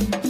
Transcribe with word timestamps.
Llegó 0.00 0.29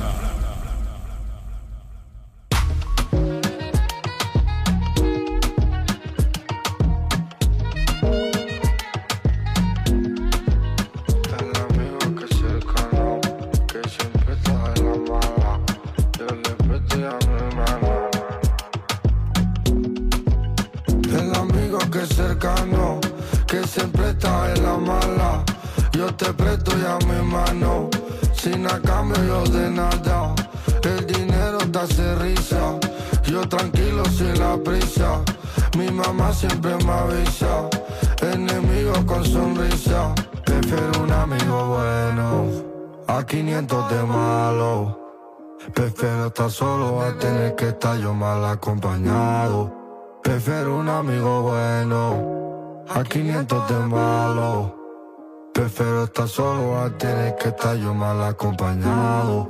Acompañado. 58.31 59.49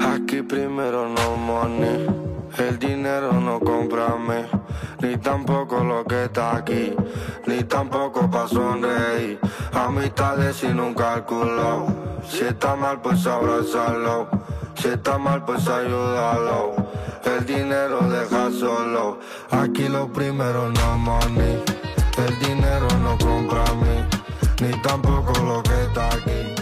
Aquí 0.00 0.42
primero 0.42 1.08
no 1.08 1.36
money, 1.36 2.06
el 2.58 2.78
dinero 2.78 3.32
no 3.32 3.60
comprame, 3.60 4.46
ni 5.00 5.16
tampoco 5.16 5.82
lo 5.82 6.04
que 6.04 6.24
está 6.24 6.56
aquí, 6.56 6.94
ni 7.46 7.62
tampoco 7.64 8.28
pa' 8.30 8.48
sonreír. 8.48 9.38
Amistades 9.72 10.56
sin 10.56 10.78
un 10.80 10.94
cálculo, 10.94 11.86
si 12.28 12.44
está 12.44 12.74
mal 12.76 13.00
pues 13.00 13.26
abrazarlo, 13.26 14.28
si 14.74 14.88
está 14.88 15.16
mal 15.16 15.44
pues 15.44 15.66
ayudarlo. 15.68 16.74
El 17.24 17.46
dinero 17.46 18.00
deja 18.08 18.50
solo, 18.50 19.20
aquí 19.50 19.88
lo 19.88 20.12
primero 20.12 20.70
no 20.70 20.98
money, 20.98 21.62
el 22.26 22.38
dinero 22.40 22.88
no 23.02 23.16
comprame, 23.18 24.06
ni 24.60 24.72
tampoco 24.82 25.32
lo 25.44 25.62
que 25.62 25.82
está 25.84 26.08
aquí. 26.08 26.57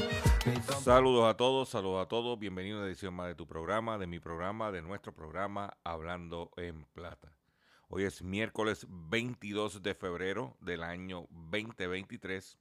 Saludos 0.86 1.28
a 1.28 1.36
todos, 1.36 1.68
saludos 1.68 2.06
a 2.06 2.08
todos. 2.08 2.38
Bienvenido 2.38 2.76
a 2.76 2.80
una 2.82 2.86
edición 2.86 3.12
más 3.12 3.26
de 3.26 3.34
tu 3.34 3.44
programa, 3.44 3.98
de 3.98 4.06
mi 4.06 4.20
programa, 4.20 4.70
de 4.70 4.82
nuestro 4.82 5.12
programa 5.12 5.76
Hablando 5.82 6.52
en 6.56 6.84
Plata. 6.84 7.36
Hoy 7.88 8.04
es 8.04 8.22
miércoles 8.22 8.86
22 8.88 9.82
de 9.82 9.96
febrero 9.96 10.56
del 10.60 10.84
año 10.84 11.26
2023 11.32 12.56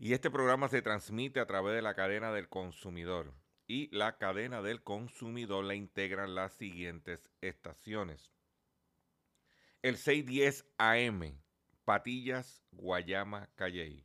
y 0.00 0.14
este 0.14 0.32
programa 0.32 0.66
se 0.66 0.82
transmite 0.82 1.38
a 1.38 1.46
través 1.46 1.76
de 1.76 1.82
la 1.82 1.94
cadena 1.94 2.32
del 2.32 2.48
consumidor 2.48 3.32
y 3.68 3.88
la 3.96 4.18
cadena 4.18 4.60
del 4.60 4.82
consumidor 4.82 5.64
la 5.64 5.76
integran 5.76 6.34
las 6.34 6.54
siguientes 6.54 7.30
estaciones. 7.40 8.32
El 9.80 9.96
610 9.96 10.66
AM, 10.76 11.40
Patillas, 11.84 12.64
Guayama, 12.72 13.48
Calley 13.54 14.04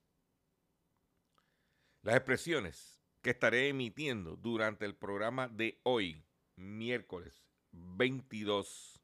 Las 2.03 2.15
expresiones 2.15 2.99
que 3.21 3.29
estaré 3.29 3.67
emitiendo 3.67 4.35
durante 4.35 4.85
el 4.85 4.95
programa 4.95 5.47
de 5.47 5.79
hoy, 5.83 6.25
miércoles 6.55 7.45
22 7.73 8.99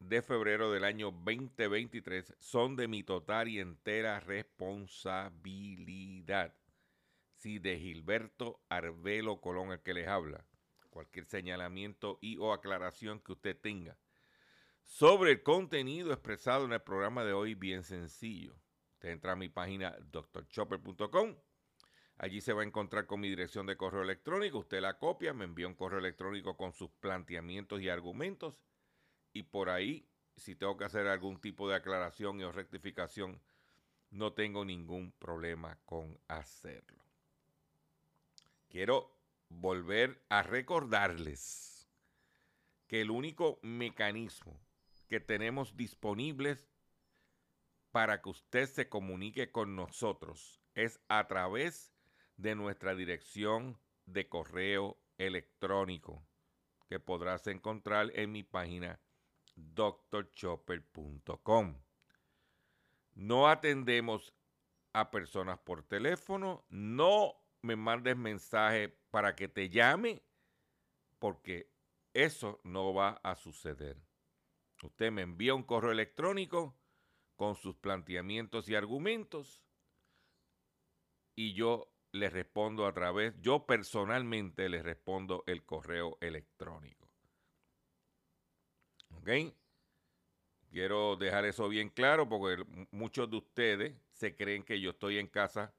de 0.00 0.22
febrero 0.22 0.72
del 0.72 0.82
año 0.82 1.12
2023, 1.12 2.34
son 2.40 2.74
de 2.74 2.88
mi 2.88 3.04
total 3.04 3.46
y 3.46 3.60
entera 3.60 4.18
responsabilidad. 4.18 6.56
Si 7.36 7.60
de 7.60 7.78
Gilberto 7.78 8.60
Arbelo 8.68 9.40
Colón, 9.40 9.70
el 9.70 9.82
que 9.82 9.94
les 9.94 10.08
habla, 10.08 10.44
cualquier 10.88 11.26
señalamiento 11.26 12.18
y 12.20 12.38
o 12.38 12.52
aclaración 12.52 13.20
que 13.20 13.30
usted 13.32 13.56
tenga 13.56 13.96
sobre 14.82 15.30
el 15.30 15.44
contenido 15.44 16.12
expresado 16.12 16.64
en 16.64 16.72
el 16.72 16.82
programa 16.82 17.22
de 17.22 17.32
hoy, 17.32 17.54
bien 17.54 17.84
sencillo. 17.84 18.56
Usted 19.00 19.12
entra 19.12 19.32
a 19.32 19.36
mi 19.36 19.48
página 19.48 19.96
drchopper.com. 20.12 21.34
Allí 22.18 22.42
se 22.42 22.52
va 22.52 22.60
a 22.60 22.66
encontrar 22.66 23.06
con 23.06 23.18
mi 23.18 23.30
dirección 23.30 23.64
de 23.64 23.78
correo 23.78 24.02
electrónico. 24.02 24.58
Usted 24.58 24.82
la 24.82 24.98
copia, 24.98 25.32
me 25.32 25.46
envía 25.46 25.66
un 25.66 25.74
correo 25.74 26.00
electrónico 26.00 26.54
con 26.58 26.74
sus 26.74 26.90
planteamientos 26.90 27.80
y 27.80 27.88
argumentos. 27.88 28.62
Y 29.32 29.44
por 29.44 29.70
ahí, 29.70 30.06
si 30.36 30.54
tengo 30.54 30.76
que 30.76 30.84
hacer 30.84 31.06
algún 31.06 31.40
tipo 31.40 31.66
de 31.66 31.76
aclaración 31.76 32.40
y 32.40 32.44
o 32.44 32.52
rectificación, 32.52 33.40
no 34.10 34.34
tengo 34.34 34.66
ningún 34.66 35.12
problema 35.12 35.78
con 35.86 36.20
hacerlo. 36.28 37.02
Quiero 38.68 39.16
volver 39.48 40.22
a 40.28 40.42
recordarles 40.42 41.88
que 42.86 43.00
el 43.00 43.10
único 43.10 43.60
mecanismo 43.62 44.60
que 45.08 45.20
tenemos 45.20 45.74
disponibles 45.74 46.69
para 47.92 48.22
que 48.22 48.30
usted 48.30 48.66
se 48.66 48.88
comunique 48.88 49.50
con 49.50 49.76
nosotros 49.76 50.60
es 50.74 51.00
a 51.08 51.26
través 51.26 51.92
de 52.36 52.54
nuestra 52.54 52.94
dirección 52.94 53.78
de 54.06 54.28
correo 54.28 54.98
electrónico 55.18 56.26
que 56.88 56.98
podrás 57.00 57.46
encontrar 57.46 58.10
en 58.14 58.32
mi 58.32 58.42
página 58.42 59.00
drchopper.com. 59.54 60.82
No 63.14 63.48
atendemos 63.48 64.34
a 64.92 65.10
personas 65.10 65.58
por 65.60 65.82
teléfono, 65.82 66.64
no 66.68 67.34
me 67.62 67.76
mandes 67.76 68.16
mensaje 68.16 68.88
para 69.10 69.36
que 69.36 69.48
te 69.48 69.68
llame, 69.68 70.22
porque 71.18 71.70
eso 72.14 72.60
no 72.64 72.94
va 72.94 73.20
a 73.22 73.36
suceder. 73.36 73.98
Usted 74.82 75.12
me 75.12 75.22
envía 75.22 75.54
un 75.54 75.62
correo 75.62 75.92
electrónico 75.92 76.79
con 77.40 77.56
sus 77.56 77.74
planteamientos 77.74 78.68
y 78.68 78.74
argumentos 78.74 79.64
y 81.34 81.54
yo 81.54 81.90
les 82.12 82.30
respondo 82.30 82.84
a 82.84 82.92
través, 82.92 83.32
yo 83.40 83.64
personalmente 83.64 84.68
les 84.68 84.82
respondo 84.82 85.42
el 85.46 85.64
correo 85.64 86.18
electrónico. 86.20 87.08
¿Ok? 89.14 89.30
Quiero 90.70 91.16
dejar 91.16 91.46
eso 91.46 91.66
bien 91.70 91.88
claro 91.88 92.28
porque 92.28 92.62
muchos 92.90 93.30
de 93.30 93.38
ustedes 93.38 93.96
se 94.10 94.36
creen 94.36 94.62
que 94.62 94.78
yo 94.78 94.90
estoy 94.90 95.16
en 95.16 95.28
casa 95.28 95.72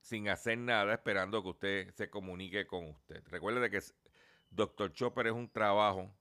sin 0.00 0.28
hacer 0.28 0.58
nada 0.58 0.94
esperando 0.94 1.40
que 1.40 1.50
usted 1.50 1.94
se 1.94 2.10
comunique 2.10 2.66
con 2.66 2.88
usted. 2.88 3.22
Recuerde 3.28 3.70
que 3.70 3.78
Dr. 4.50 4.92
Chopper 4.92 5.28
es 5.28 5.34
un 5.34 5.48
trabajo 5.52 6.12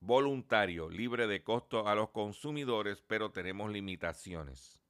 voluntario, 0.00 0.88
libre 0.88 1.26
de 1.26 1.42
costo 1.42 1.88
a 1.88 1.94
los 1.94 2.10
consumidores, 2.10 3.02
pero 3.06 3.30
tenemos 3.30 3.70
limitaciones 3.70 4.80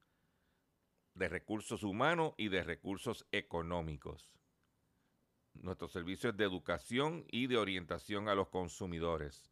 de 1.15 1.29
recursos 1.29 1.83
humanos 1.83 2.35
y 2.37 2.49
de 2.49 2.63
recursos 2.63 3.27
económicos. 3.33 4.33
Nuestro 5.55 5.89
servicio 5.89 6.31
es 6.31 6.37
de 6.37 6.45
educación 6.45 7.25
y 7.29 7.49
de 7.49 7.57
orientación 7.57 8.29
a 8.29 8.35
los 8.35 8.49
consumidores. 8.49 9.51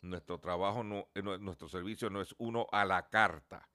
Nuestro 0.00 0.38
trabajo, 0.40 0.82
eh, 1.14 1.22
nuestro 1.22 1.68
servicio 1.68 2.08
no 2.08 2.22
es 2.22 2.34
uno 2.38 2.66
a 2.72 2.84
la 2.84 3.08
carta. 3.10 3.68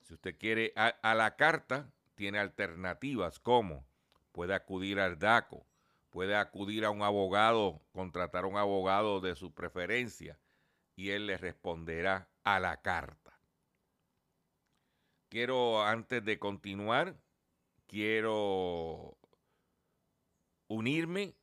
Si 0.00 0.14
usted 0.14 0.36
quiere 0.38 0.72
a, 0.76 1.14
la 1.14 1.36
carta, 1.36 1.90
tiene 2.14 2.38
alternativas 2.38 3.38
como 3.38 3.86
puede 4.32 4.54
acudir 4.54 4.98
al 4.98 5.18
DACO, 5.18 5.66
puede 6.10 6.34
acudir 6.34 6.84
a 6.84 6.90
un 6.90 7.02
abogado, 7.02 7.82
contratar 7.92 8.44
a 8.44 8.48
un 8.48 8.56
abogado 8.56 9.20
de 9.20 9.36
su 9.36 9.52
preferencia 9.52 10.38
y 10.96 11.10
él 11.10 11.26
le 11.26 11.36
responderá 11.36 12.28
a 12.44 12.60
la 12.60 12.80
carta. 12.80 13.38
Quiero, 15.28 15.82
antes 15.82 16.24
de 16.24 16.38
continuar, 16.38 17.16
quiero 17.86 19.18
unirme 20.68 21.34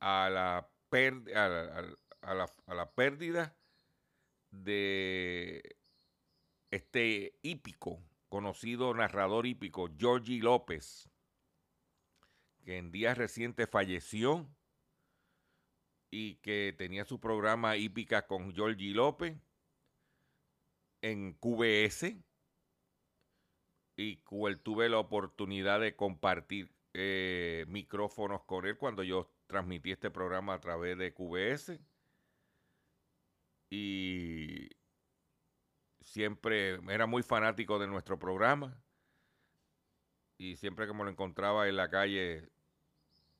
a 0.00 0.28
la, 0.30 0.70
a 2.22 2.34
la, 2.74 2.90
pérdida 2.94 3.56
de 4.50 5.76
este 6.70 7.38
hípico, 7.42 8.02
conocido 8.28 8.92
narrador 8.94 9.46
hípico, 9.46 9.88
Georgie 9.98 10.42
López, 10.42 11.08
que 12.64 12.76
en 12.76 12.90
días 12.90 13.16
recientes 13.16 13.68
falleció 13.70 14.46
y 16.10 16.36
que 16.36 16.74
tenía 16.76 17.04
su 17.04 17.20
programa 17.20 17.76
hípica 17.76 18.26
con 18.26 18.54
Georgie 18.54 18.94
López 18.94 19.36
en 21.02 21.34
QBS 21.34 22.16
y 23.96 24.16
tuve 24.62 24.88
la 24.88 24.98
oportunidad 24.98 25.80
de 25.80 25.96
compartir 25.96 26.72
eh, 26.94 27.64
micrófonos 27.68 28.44
con 28.44 28.64
él 28.66 28.78
cuando 28.78 29.02
yo 29.02 29.28
transmití 29.46 29.90
este 29.90 30.10
programa 30.10 30.54
a 30.54 30.60
través 30.60 30.96
de 30.98 31.12
QBS. 31.12 31.80
Y 33.70 34.68
siempre 36.00 36.80
era 36.92 37.06
muy 37.06 37.22
fanático 37.22 37.78
de 37.78 37.88
nuestro 37.88 38.18
programa. 38.18 38.80
Y 40.38 40.56
siempre 40.56 40.86
que 40.86 40.92
me 40.94 41.02
lo 41.04 41.10
encontraba 41.10 41.68
en 41.68 41.76
la 41.76 41.90
calle, 41.90 42.48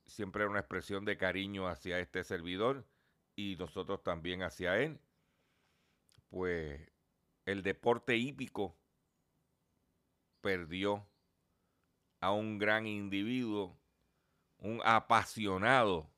siempre 0.09 0.43
era 0.43 0.51
una 0.51 0.61
expresión 0.61 1.05
de 1.05 1.17
cariño 1.17 1.69
hacia 1.69 1.99
este 2.01 2.25
servidor 2.25 2.87
y 3.37 3.57
nosotros 3.57 4.03
también 4.03 4.43
hacia 4.43 4.79
él. 4.79 4.99
Pues 6.31 6.91
el 7.45 7.63
deporte 7.63 8.17
hípico 8.17 8.77
perdió 10.41 11.07
a 12.21 12.33
un 12.33 12.59
gran 12.59 12.87
individuo, 12.87 13.79
un 14.59 14.81
apasionado, 14.85 16.11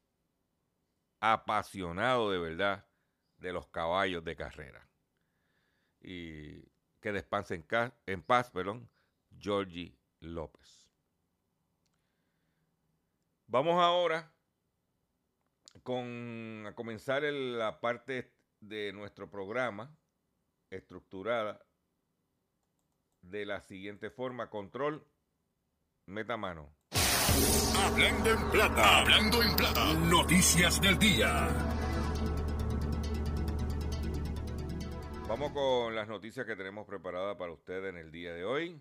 apasionado 1.20 2.30
de 2.30 2.38
verdad 2.38 2.86
de 3.38 3.52
los 3.52 3.68
caballos 3.68 4.24
de 4.24 4.36
carrera. 4.36 4.88
Y 6.00 6.62
que 7.00 7.12
despanse 7.12 7.54
en, 7.54 7.66
en 8.06 8.22
paz, 8.22 8.50
perdón, 8.50 8.88
Georgie 9.38 9.98
López. 10.20 10.79
Vamos 13.52 13.82
ahora 13.82 14.32
con, 15.82 16.66
a 16.68 16.74
comenzar 16.76 17.24
la 17.24 17.80
parte 17.80 18.32
de 18.60 18.92
nuestro 18.92 19.28
programa 19.28 19.92
estructurada 20.70 21.60
de 23.22 23.46
la 23.46 23.60
siguiente 23.60 24.08
forma. 24.10 24.48
Control, 24.50 25.04
meta 26.06 26.36
mano. 26.36 26.76
Hablando 27.76 28.30
en 28.30 28.50
plata, 28.52 29.00
hablando 29.00 29.42
en 29.42 29.56
plata. 29.56 29.94
Noticias 29.94 30.80
del 30.80 30.96
día. 30.96 31.48
Vamos 35.26 35.50
con 35.50 35.96
las 35.96 36.06
noticias 36.06 36.46
que 36.46 36.54
tenemos 36.54 36.86
preparadas 36.86 37.34
para 37.36 37.50
ustedes 37.50 37.92
en 37.92 37.96
el 37.96 38.12
día 38.12 38.32
de 38.32 38.44
hoy. 38.44 38.80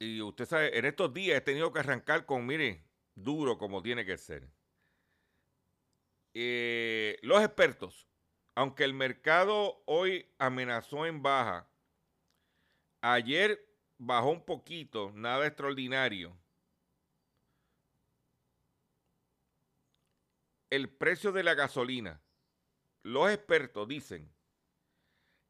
Y 0.00 0.20
usted 0.22 0.46
sabe, 0.46 0.76
en 0.76 0.86
estos 0.86 1.14
días 1.14 1.38
he 1.38 1.40
tenido 1.42 1.72
que 1.72 1.78
arrancar 1.78 2.26
con, 2.26 2.44
mire, 2.46 2.84
duro 3.14 3.58
como 3.58 3.82
tiene 3.82 4.04
que 4.04 4.18
ser. 4.18 4.50
Eh, 6.34 7.18
los 7.22 7.40
expertos 7.42 8.10
aunque 8.60 8.84
el 8.84 8.92
mercado 8.92 9.82
hoy 9.86 10.30
amenazó 10.38 11.06
en 11.06 11.22
baja, 11.22 11.66
ayer 13.00 13.58
bajó 13.96 14.30
un 14.30 14.44
poquito, 14.44 15.12
nada 15.14 15.46
extraordinario. 15.46 16.36
El 20.68 20.90
precio 20.90 21.32
de 21.32 21.42
la 21.42 21.54
gasolina, 21.54 22.20
los 23.02 23.30
expertos 23.30 23.88
dicen 23.88 24.30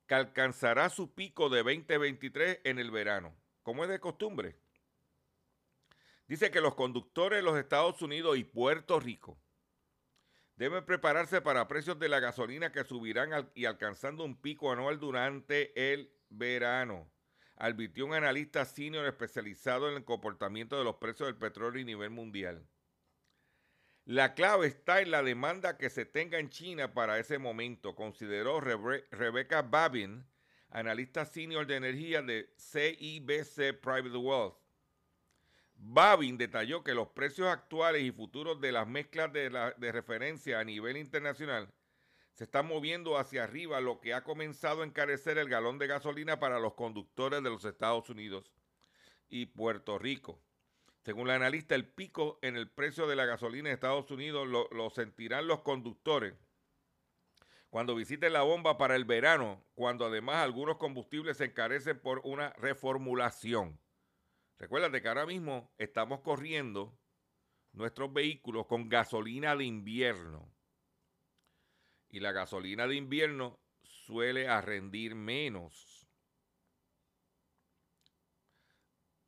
que 0.06 0.14
alcanzará 0.14 0.88
su 0.88 1.12
pico 1.12 1.49
de 1.49 1.64
2023 1.64 2.61
en 2.62 2.79
el 2.79 2.93
verano, 2.93 3.37
como 3.62 3.85
es 3.85 3.91
de 3.91 4.01
costumbre. 4.01 4.57
Dice 6.27 6.51
que 6.51 6.61
los 6.61 6.75
conductores 6.75 7.39
de 7.39 7.43
los 7.43 7.59
Estados 7.59 8.01
Unidos 8.03 8.39
y 8.39 8.45
Puerto 8.45 9.01
Rico 9.01 9.37
deben 10.57 10.85
prepararse 10.85 11.41
para 11.41 11.67
precios 11.69 11.99
de 11.99 12.09
la 12.09 12.21
gasolina 12.21 12.71
que 12.71 12.85
subirán 12.85 13.51
y 13.55 13.65
alcanzando 13.65 14.25
un 14.25 14.41
pico 14.41 14.71
anual 14.71 15.01
durante 15.01 15.93
el 15.93 16.12
verano, 16.29 17.11
advirtió 17.57 18.07
un 18.07 18.15
analista 18.15 18.65
senior 18.65 19.07
especializado 19.07 19.89
en 19.89 19.97
el 19.97 20.05
comportamiento 20.05 20.79
de 20.79 20.85
los 20.85 20.97
precios 20.97 21.29
del 21.29 21.37
petróleo 21.37 21.83
a 21.83 21.87
nivel 21.87 22.11
mundial. 22.11 22.67
La 24.05 24.35
clave 24.35 24.67
está 24.67 25.00
en 25.00 25.11
la 25.11 25.23
demanda 25.23 25.79
que 25.79 25.90
se 25.90 26.05
tenga 26.05 26.38
en 26.38 26.50
China 26.50 26.95
para 26.95 27.19
ese 27.19 27.38
momento, 27.38 27.95
consideró 27.95 28.61
Rebecca 28.61 29.62
Babin, 29.62 30.26
analista 30.71 31.25
senior 31.25 31.67
de 31.67 31.77
energía 31.77 32.23
de 32.23 32.53
CIBC 32.57 33.81
Private 33.81 34.17
Wealth. 34.17 34.55
Babin 35.75 36.37
detalló 36.37 36.85
que 36.85 36.95
los 36.95 37.09
precios 37.09 37.49
actuales 37.49 38.03
y 38.03 38.12
futuros 38.12 38.61
de 38.61 38.71
las 38.71 38.87
mezclas 38.87 39.33
de, 39.33 39.49
referencia 39.93 40.61
a 40.61 40.65
nivel 40.65 40.97
internacional 40.97 41.73
se 42.35 42.45
están 42.45 42.67
moviendo 42.67 43.19
hacia 43.19 43.45
arriba, 43.45 43.81
lo 43.81 44.00
que 44.00 44.15
ha 44.15 44.25
comenzado 44.25 44.83
a 44.83 44.87
encarecer 44.87 45.37
el 45.37 45.49
galón 45.49 45.79
de 45.79 45.87
gasolina 45.87 46.39
para 46.39 46.59
los 46.59 46.75
conductores 46.75 47.43
de 47.43 47.50
los 47.50 47.65
Estados 47.65 48.09
Unidos 48.09 48.50
y 49.29 49.47
Puerto 49.47 49.99
Rico. 49.99 50.41
Según 51.03 51.29
la 51.29 51.35
analista, 51.35 51.75
el 51.75 51.87
pico 51.87 52.39
en 52.43 52.57
el 52.57 52.71
precio 52.71 53.07
de 53.07 53.17
la 53.17 53.27
gasolina 53.27 53.69
en 53.69 53.75
Estados 53.75 54.11
Unidos 54.11 54.47
lo, 54.47 54.69
lo 54.71 54.91
sentirán 54.91 55.47
los 55.47 55.61
conductores 55.61 56.35
cuando 57.71 57.95
visiten 57.95 58.33
la 58.33 58.43
bomba 58.43 58.77
para 58.77 58.97
el 58.97 59.05
verano, 59.05 59.65
cuando 59.75 60.05
además 60.05 60.37
algunos 60.39 60.77
combustibles 60.77 61.37
se 61.37 61.47
encarecen 61.47 62.00
por 62.00 62.21
una 62.25 62.50
reformulación. 62.55 63.81
Recuérdate 64.59 65.00
que 65.00 65.09
ahora 65.09 65.25
mismo 65.25 65.73
estamos 65.79 66.21
corriendo 66.21 66.99
nuestros 67.73 68.12
vehículos 68.12 68.67
con 68.67 68.89
gasolina 68.89 69.55
de 69.55 69.65
invierno. 69.65 70.53
Y 72.09 72.19
la 72.19 72.33
gasolina 72.33 72.89
de 72.89 72.97
invierno 72.97 73.61
suele 73.85 74.49
a 74.49 74.61
rendir 74.61 75.15
menos. 75.15 76.09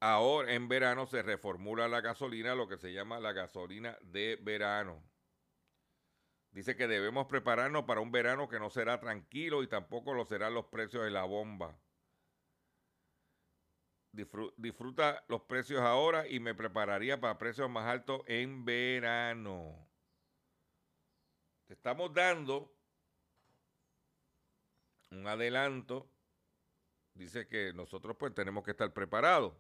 Ahora 0.01 0.53
en 0.53 0.67
verano 0.67 1.07
se 1.07 1.23
reformula 1.23 1.87
la 1.87 2.01
gasolina, 2.01 2.57
lo 2.57 2.67
que 2.67 2.77
se 2.77 2.93
llama 2.93 3.21
la 3.21 3.33
gasolina 3.33 3.97
de 4.03 4.37
verano. 4.43 5.12
Dice 6.52 6.76
que 6.76 6.87
debemos 6.87 7.26
prepararnos 7.26 7.85
para 7.85 8.00
un 8.00 8.12
verano 8.12 8.49
que 8.49 8.61
no 8.61 8.71
será 8.71 9.00
tranquilo 9.00 9.62
y 9.62 9.66
tampoco 9.66 10.14
lo 10.14 10.25
serán 10.25 10.54
los 10.54 10.66
precios 10.66 11.04
de 11.04 11.11
la 11.11 11.25
bomba 11.25 11.76
disfruta 14.12 15.25
los 15.28 15.42
precios 15.42 15.80
ahora 15.80 16.28
y 16.28 16.38
me 16.38 16.54
prepararía 16.54 17.21
para 17.21 17.38
precios 17.38 17.68
más 17.71 17.87
altos 17.87 18.23
en 18.26 18.64
verano. 18.64 19.88
Te 21.66 21.75
estamos 21.75 22.12
dando 22.12 22.71
un 25.11 25.26
adelanto. 25.26 26.09
Dice 27.14 27.47
que 27.47 27.73
nosotros 27.75 28.16
pues 28.18 28.35
tenemos 28.35 28.64
que 28.64 28.73
estar 28.73 28.92
preparados. 28.92 29.54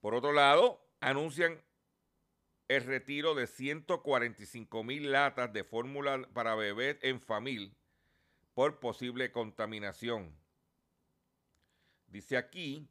Por 0.00 0.14
otro 0.14 0.32
lado, 0.32 0.80
anuncian 1.00 1.62
el 2.70 2.84
retiro 2.84 3.34
de 3.34 3.48
145 3.48 4.84
mil 4.84 5.10
latas 5.10 5.52
de 5.52 5.64
fórmula 5.64 6.22
para 6.32 6.54
bebés 6.54 6.98
en 7.02 7.20
familia 7.20 7.74
por 8.54 8.78
posible 8.78 9.32
contaminación. 9.32 10.38
Dice 12.06 12.36
aquí 12.36 12.88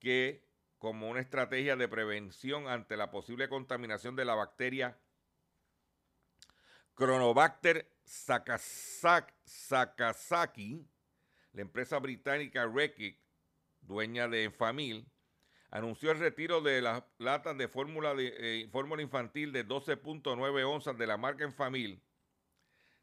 que 0.00 0.44
como 0.78 1.08
una 1.08 1.20
estrategia 1.20 1.76
de 1.76 1.86
prevención 1.86 2.66
ante 2.66 2.96
la 2.96 3.12
posible 3.12 3.48
contaminación 3.48 4.16
de 4.16 4.24
la 4.24 4.34
bacteria 4.34 4.98
Chronobacter 6.96 7.96
sakazaki, 8.02 9.38
la 11.52 11.62
empresa 11.62 12.00
británica 12.00 12.66
Reckitt, 12.66 13.20
dueña 13.80 14.26
de 14.26 14.42
Enfamil, 14.42 15.08
anunció 15.74 16.12
el 16.12 16.20
retiro 16.20 16.60
de 16.60 16.80
las 16.80 17.02
latas 17.18 17.58
de 17.58 17.66
fórmula, 17.66 18.14
eh, 18.16 18.68
fórmula 18.70 19.02
infantil 19.02 19.52
de 19.52 19.66
12.9 19.66 20.64
onzas 20.64 20.96
de 20.96 21.06
la 21.06 21.16
marca 21.16 21.42
Enfamil 21.42 22.00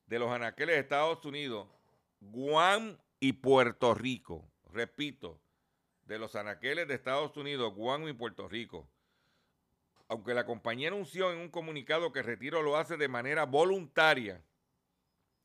de 0.08 0.20
los 0.20 0.32
anaqueles 0.32 0.76
de 0.76 0.82
Estados 0.82 1.24
Unidos, 1.26 1.68
Guam 2.22 2.98
y 3.20 3.34
Puerto 3.34 3.94
Rico. 3.94 4.50
Repito, 4.72 5.38
de 6.06 6.18
los 6.18 6.34
anaqueles 6.36 6.88
de 6.88 6.94
Estados 6.94 7.36
Unidos, 7.36 7.76
Guam 7.76 8.08
y 8.08 8.14
Puerto 8.14 8.48
Rico. 8.48 8.88
Aunque 10.08 10.34
la 10.34 10.46
compañía 10.46 10.88
anunció 10.88 11.32
en 11.34 11.40
un 11.40 11.50
comunicado 11.50 12.14
que 12.14 12.20
el 12.20 12.26
retiro 12.26 12.62
lo 12.62 12.78
hace 12.78 12.96
de 12.96 13.10
manera 13.10 13.46
voluntaria 13.46 14.42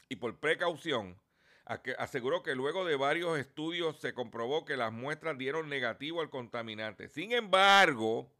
y 0.09 0.15
por 0.15 0.39
precaución, 0.39 1.21
aseguró 1.67 2.43
que 2.43 2.55
luego 2.55 2.85
de 2.85 2.97
varios 2.97 3.39
estudios 3.39 3.99
se 3.99 4.15
comprobó 4.15 4.65
que 4.65 4.77
las 4.77 4.93
muestras 4.93 5.37
dieron 5.37 5.69
negativo 5.69 6.21
al 6.21 6.31
contaminante. 6.31 7.09
Sin 7.09 7.33
embargo, 7.33 8.31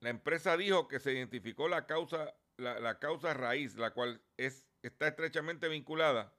la 0.00 0.10
empresa 0.10 0.56
dijo 0.56 0.88
que 0.88 0.98
se 0.98 1.12
identificó 1.12 1.68
la 1.68 1.86
causa, 1.86 2.34
la, 2.56 2.98
causa 2.98 3.34
raíz, 3.34 3.76
la 3.76 3.92
cual 3.92 4.20
es, 4.36 4.66
está 4.82 5.06
estrechamente 5.06 5.68
vinculada 5.68 6.34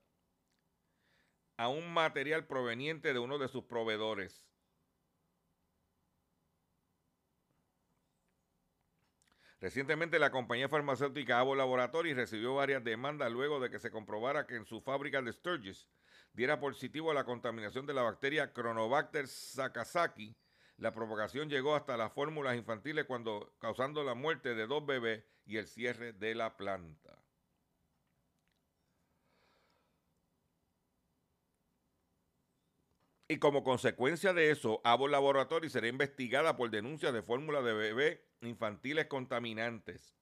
a 1.58 1.70
un 1.70 1.94
material 1.94 2.46
proveniente 2.46 3.14
de 3.14 3.20
uno 3.20 3.38
de 3.38 3.48
sus 3.48 3.64
proveedores. 3.64 4.46
Recientemente 9.62 10.18
la 10.18 10.32
compañía 10.32 10.68
farmacéutica 10.68 11.38
Avo 11.38 11.54
Laboratories 11.54 12.16
recibió 12.16 12.56
varias 12.56 12.84
demandas 12.84 13.32
luego 13.32 13.60
de 13.60 13.70
que 13.70 13.80
se 13.80 13.92
comprobara 13.92 14.48
que 14.48 14.56
en 14.56 14.66
su 14.66 14.82
fábrica 14.82 15.22
de 15.22 15.32
Sturgis 15.32 15.88
diera 16.34 16.60
positivo 16.60 17.12
a 17.12 17.14
la 17.14 17.26
contaminación 17.26 17.86
de 17.86 17.94
la 17.94 18.02
bacteria 18.02 18.52
Chronobacter 18.54 19.28
sakazaki. 19.28 20.36
La 20.78 20.92
propagación 20.92 21.48
llegó 21.48 21.76
hasta 21.76 21.96
las 21.96 22.12
fórmulas 22.12 22.58
infantiles 22.58 23.06
cuando 23.06 23.54
causando 23.60 24.04
la 24.04 24.16
muerte 24.16 24.56
de 24.56 24.66
dos 24.66 24.84
bebés 24.84 25.24
y 25.46 25.58
el 25.58 25.68
cierre 25.68 26.12
de 26.14 26.34
la 26.34 26.58
planta. 26.58 27.21
Y 33.32 33.38
como 33.38 33.64
consecuencia 33.64 34.34
de 34.34 34.52
eso, 34.52 34.82
Avo 34.84 35.08
Laboratories 35.08 35.72
será 35.72 35.88
investigada 35.88 36.58
por 36.58 36.70
denuncias 36.70 37.14
de 37.14 37.22
fórmula 37.22 37.62
de 37.62 37.72
bebé 37.72 38.26
infantiles 38.42 39.06
contaminantes. 39.06 40.14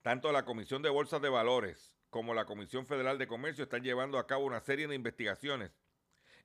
Tanto 0.00 0.32
la 0.32 0.46
Comisión 0.46 0.80
de 0.80 0.88
Bolsas 0.88 1.20
de 1.20 1.28
Valores 1.28 1.94
como 2.08 2.32
la 2.32 2.46
Comisión 2.46 2.86
Federal 2.86 3.18
de 3.18 3.26
Comercio 3.26 3.64
están 3.64 3.82
llevando 3.82 4.18
a 4.18 4.26
cabo 4.26 4.46
una 4.46 4.60
serie 4.60 4.88
de 4.88 4.94
investigaciones 4.94 5.70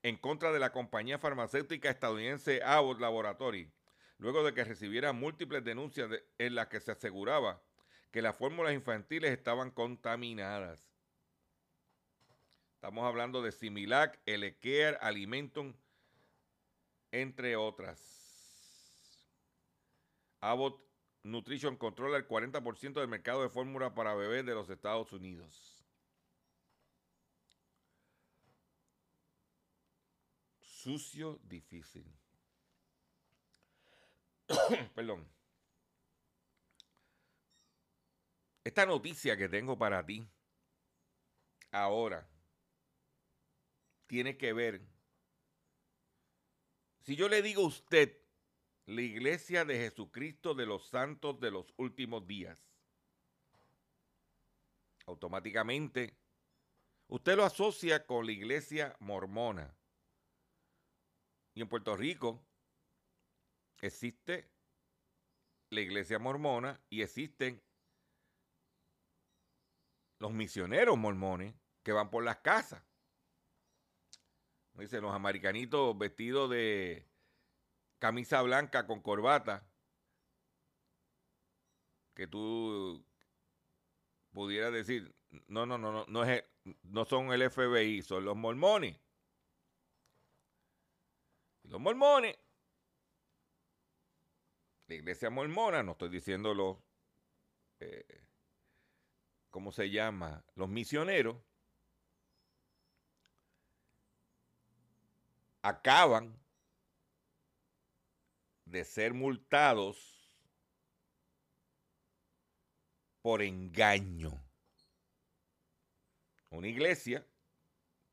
en 0.04 0.18
contra 0.18 0.52
de 0.52 0.60
la 0.60 0.74
compañía 0.74 1.18
farmacéutica 1.18 1.90
estadounidense 1.90 2.62
Abbott 2.62 3.00
Laboratory, 3.00 3.72
luego 4.18 4.44
de 4.44 4.54
que 4.54 4.66
recibiera 4.66 5.14
múltiples 5.14 5.64
denuncias 5.64 6.10
en 6.38 6.56
las 6.56 6.68
que 6.68 6.82
se 6.82 6.92
aseguraba 6.92 7.62
que 8.12 8.22
las 8.22 8.36
fórmulas 8.36 8.74
infantiles 8.74 9.32
estaban 9.32 9.72
contaminadas. 9.72 10.95
Estamos 12.86 13.06
hablando 13.06 13.42
de 13.42 13.52
Similac, 13.52 14.20
Elequer, 14.28 15.00
Alimentum, 15.02 15.74
entre 17.12 17.56
otras. 17.56 18.00
Abbott 20.40 20.80
Nutrition 21.24 21.78
controla 21.78 22.18
el 22.18 22.28
40% 22.28 22.94
del 22.94 23.08
mercado 23.08 23.42
de 23.42 23.50
fórmula 23.50 23.96
para 23.96 24.14
bebés 24.14 24.46
de 24.46 24.54
los 24.54 24.70
Estados 24.70 25.12
Unidos. 25.14 25.84
Sucio, 30.62 31.40
difícil. 31.42 32.06
Perdón. 34.94 35.28
Esta 38.64 38.86
noticia 38.86 39.36
que 39.36 39.50
tengo 39.50 39.76
para 39.76 40.06
ti 40.06 40.30
ahora 41.72 42.30
tiene 44.08 44.38
que 44.38 44.54
ver. 44.54 44.82
Si 47.02 47.16
yo 47.16 47.30
le 47.30 47.42
digo 47.42 47.64
a 47.64 47.68
usted 47.68 48.26
la 48.86 49.02
iglesia 49.02 49.66
de 49.66 49.78
Jesucristo 49.78 50.54
de 50.54 50.66
los 50.66 50.88
santos 50.88 51.40
de 51.40 51.52
los 51.52 51.74
últimos 51.78 52.28
días. 52.28 52.64
Automáticamente, 55.08 56.16
usted 57.08 57.36
lo 57.36 57.46
asocia 57.46 58.06
con 58.06 58.26
la 58.26 58.32
iglesia 58.32 58.96
mormona. 59.00 59.76
Y 61.54 61.62
en 61.62 61.70
Puerto 61.70 61.96
Rico 61.96 62.46
existe 63.82 64.52
la 65.70 65.82
iglesia 65.82 66.20
mormona 66.20 66.80
y 66.90 67.02
existen 67.02 67.62
los 70.20 70.32
misioneros 70.32 70.98
mormones 70.98 71.56
que 71.84 71.92
van 71.92 72.10
por 72.10 72.24
las 72.24 72.38
casas. 72.38 72.84
Dicen 74.78 75.02
los 75.02 75.14
americanitos 75.14 75.98
vestidos 75.98 76.50
de 76.50 77.08
camisa 78.00 78.42
blanca 78.42 78.86
con 78.86 79.02
corbata, 79.02 79.66
que 82.14 82.28
tú 82.28 83.06
pudieras 84.32 84.74
decir, 84.74 85.16
no, 85.48 85.66
no, 85.66 85.78
no, 85.78 85.92
no, 85.92 86.06
no, 86.08 86.24
es, 86.24 86.44
no 86.84 87.06
son 87.06 87.32
el 87.32 87.50
FBI, 87.50 88.02
son 88.02 88.26
los 88.26 88.36
mormones. 88.36 89.00
los 91.64 91.82
mormones, 91.82 92.38
la 94.88 94.96
iglesia 94.96 95.30
mormona, 95.30 95.82
no 95.84 95.94
estoy 95.94 96.10
diciendo 96.10 96.54
los, 96.54 96.78
eh, 97.80 98.24
¿cómo 99.50 99.72
se 99.72 99.90
llama? 99.90 100.44
Los 100.56 100.70
misioneros, 100.70 101.38
acaban 105.66 106.40
de 108.66 108.86
ser 108.86 109.16
multados 109.16 110.30
por 113.24 113.42
engaño. 113.42 114.32
Una 116.52 116.68
iglesia 116.68 117.26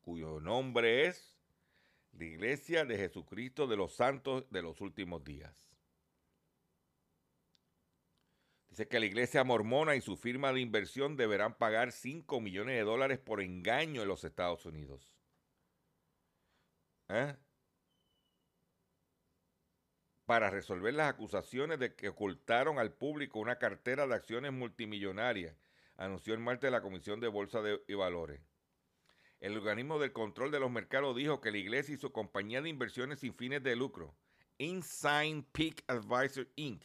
cuyo 0.00 0.40
nombre 0.40 1.06
es 1.06 1.38
la 2.12 2.24
Iglesia 2.24 2.86
de 2.86 2.96
Jesucristo 2.96 3.66
de 3.66 3.76
los 3.76 3.94
Santos 3.94 4.46
de 4.50 4.62
los 4.62 4.80
Últimos 4.80 5.22
Días. 5.22 5.54
Dice 8.70 8.88
que 8.88 8.98
la 8.98 9.04
iglesia 9.04 9.44
mormona 9.44 9.94
y 9.94 10.00
su 10.00 10.16
firma 10.16 10.54
de 10.54 10.60
inversión 10.60 11.18
deberán 11.18 11.58
pagar 11.58 11.92
5 11.92 12.40
millones 12.40 12.76
de 12.76 12.82
dólares 12.82 13.18
por 13.18 13.42
engaño 13.42 14.00
en 14.00 14.08
los 14.08 14.24
Estados 14.24 14.64
Unidos. 14.64 15.12
¿Eh? 17.14 17.36
para 20.32 20.50
resolver 20.50 20.94
las 20.94 21.10
acusaciones 21.10 21.78
de 21.78 21.94
que 21.94 22.08
ocultaron 22.08 22.78
al 22.78 22.92
público 22.92 23.38
una 23.38 23.58
cartera 23.58 24.06
de 24.06 24.14
acciones 24.14 24.52
multimillonarias, 24.52 25.54
anunció 25.96 26.32
el 26.34 26.40
martes 26.40 26.70
la 26.70 26.80
Comisión 26.80 27.20
de 27.20 27.28
Bolsa 27.28 27.60
de, 27.60 27.82
y 27.88 27.94
Valores. 27.94 28.40
El 29.40 29.56
organismo 29.58 29.98
del 29.98 30.12
control 30.12 30.50
de 30.50 30.60
los 30.60 30.70
mercados 30.70 31.16
dijo 31.16 31.40
que 31.40 31.50
la 31.50 31.58
iglesia 31.58 31.96
y 31.96 31.98
su 31.98 32.12
compañía 32.12 32.62
de 32.62 32.68
inversiones 32.68 33.20
sin 33.20 33.34
fines 33.34 33.62
de 33.62 33.74
lucro, 33.74 34.14
Insign 34.58 35.42
Peak 35.52 35.84
Advisor 35.88 36.48
Inc., 36.56 36.84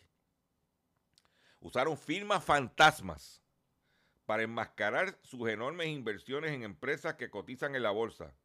usaron 1.60 1.98
firmas 1.98 2.44
fantasmas 2.44 3.44
para 4.26 4.44
enmascarar 4.44 5.18
sus 5.22 5.48
enormes 5.48 5.88
inversiones 5.88 6.52
en 6.52 6.64
empresas 6.64 7.16
que 7.16 7.30
cotizan 7.30 7.76
en 7.76 7.84
la 7.84 7.92
bolsa, 7.92 8.36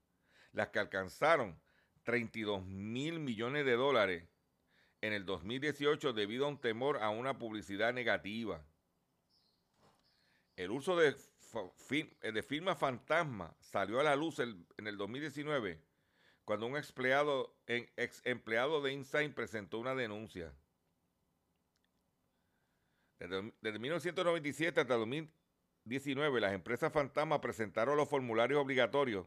las 0.52 0.68
que 0.68 0.78
alcanzaron 0.78 1.61
32 2.04 2.64
mil 2.66 3.18
millones 3.18 3.64
de 3.64 3.72
dólares 3.72 4.24
en 5.00 5.12
el 5.12 5.24
2018 5.24 6.12
debido 6.12 6.46
a 6.46 6.48
un 6.48 6.60
temor 6.60 6.98
a 6.98 7.10
una 7.10 7.38
publicidad 7.38 7.92
negativa. 7.92 8.64
El 10.56 10.70
uso 10.70 10.96
de, 10.96 11.14
de 12.22 12.42
firma 12.42 12.76
fantasma 12.76 13.56
salió 13.60 14.00
a 14.00 14.04
la 14.04 14.16
luz 14.16 14.38
en 14.38 14.86
el 14.86 14.96
2019 14.96 15.80
cuando 16.44 16.66
un 16.66 16.76
empleado, 16.76 17.56
ex 17.66 18.20
empleado 18.24 18.82
de 18.82 18.92
InSign 18.92 19.32
presentó 19.32 19.78
una 19.78 19.94
denuncia. 19.94 20.52
Desde, 23.18 23.54
desde 23.60 23.78
1997 23.78 24.80
hasta 24.80 24.94
2019, 24.94 26.40
las 26.40 26.52
empresas 26.52 26.92
fantasma 26.92 27.40
presentaron 27.40 27.96
los 27.96 28.08
formularios 28.08 28.60
obligatorios 28.60 29.26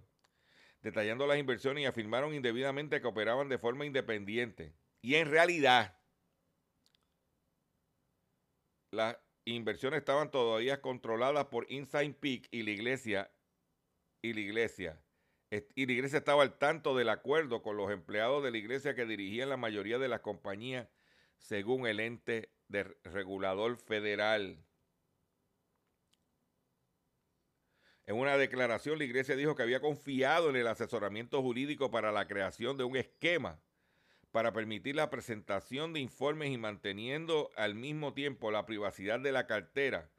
detallando 0.86 1.26
las 1.26 1.40
inversiones 1.40 1.82
y 1.82 1.86
afirmaron 1.88 2.36
indebidamente 2.36 3.02
que 3.02 3.08
operaban 3.08 3.50
de 3.50 3.58
forma 3.58 3.88
independiente. 3.88 4.76
Y 5.02 5.16
en 5.16 5.32
realidad, 5.32 5.98
las 8.92 9.18
inversiones 9.46 9.98
estaban 9.98 10.30
todavía 10.30 10.82
controladas 10.82 11.46
por 11.46 11.66
Inside 11.72 12.14
Peak 12.14 12.50
y 12.52 12.62
la 12.62 12.70
iglesia. 12.70 13.32
Y 14.22 14.34
la 14.34 14.40
iglesia. 14.42 15.02
Y 15.50 15.88
la 15.88 15.92
iglesia 15.92 16.20
estaba 16.20 16.44
al 16.44 16.60
tanto 16.60 16.96
del 16.96 17.10
acuerdo 17.10 17.64
con 17.64 17.78
los 17.78 17.90
empleados 17.90 18.44
de 18.44 18.52
la 18.52 18.58
iglesia 18.60 18.94
que 18.94 19.08
dirigían 19.08 19.50
la 19.50 19.58
mayoría 19.58 19.98
de 19.98 20.08
las 20.08 20.20
compañías 20.20 20.88
según 21.40 21.88
el 21.88 22.00
ente 22.00 22.52
de 22.68 22.96
regulador 23.04 23.78
federal. 23.78 24.64
En 28.08 28.16
una 28.18 28.38
declaración, 28.38 29.00
la 29.00 29.04
iglesia 29.04 29.36
dijo 29.36 29.56
que 29.56 29.64
había 29.64 29.80
confiado 29.80 30.50
en 30.50 30.56
el 30.56 30.68
asesoramiento 30.68 31.42
jurídico 31.42 31.90
para 31.90 32.12
la 32.12 32.28
creación 32.28 32.78
de 32.78 32.84
un 32.84 32.96
esquema 32.96 33.60
para 34.32 34.52
permitir 34.52 34.96
la 34.96 35.10
presentación 35.10 35.94
de 35.94 36.02
informes 36.02 36.52
y 36.52 36.58
manteniendo 36.58 37.52
al 37.56 37.74
mismo 37.74 38.14
tiempo 38.14 38.52
la 38.52 38.66
privacidad 38.66 39.20
de 39.20 39.32
la 39.32 39.48
cartera, 39.48 40.10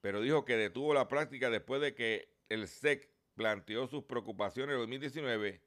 pero 0.00 0.20
dijo 0.20 0.44
que 0.44 0.56
detuvo 0.56 0.92
la 0.92 1.08
práctica 1.08 1.48
después 1.48 1.80
de 1.80 1.94
que 1.94 2.28
el 2.48 2.66
SEC 2.66 3.08
planteó 3.34 3.86
sus 3.86 4.04
preocupaciones 4.04 4.74
en 4.74 4.80
2019 4.80 5.62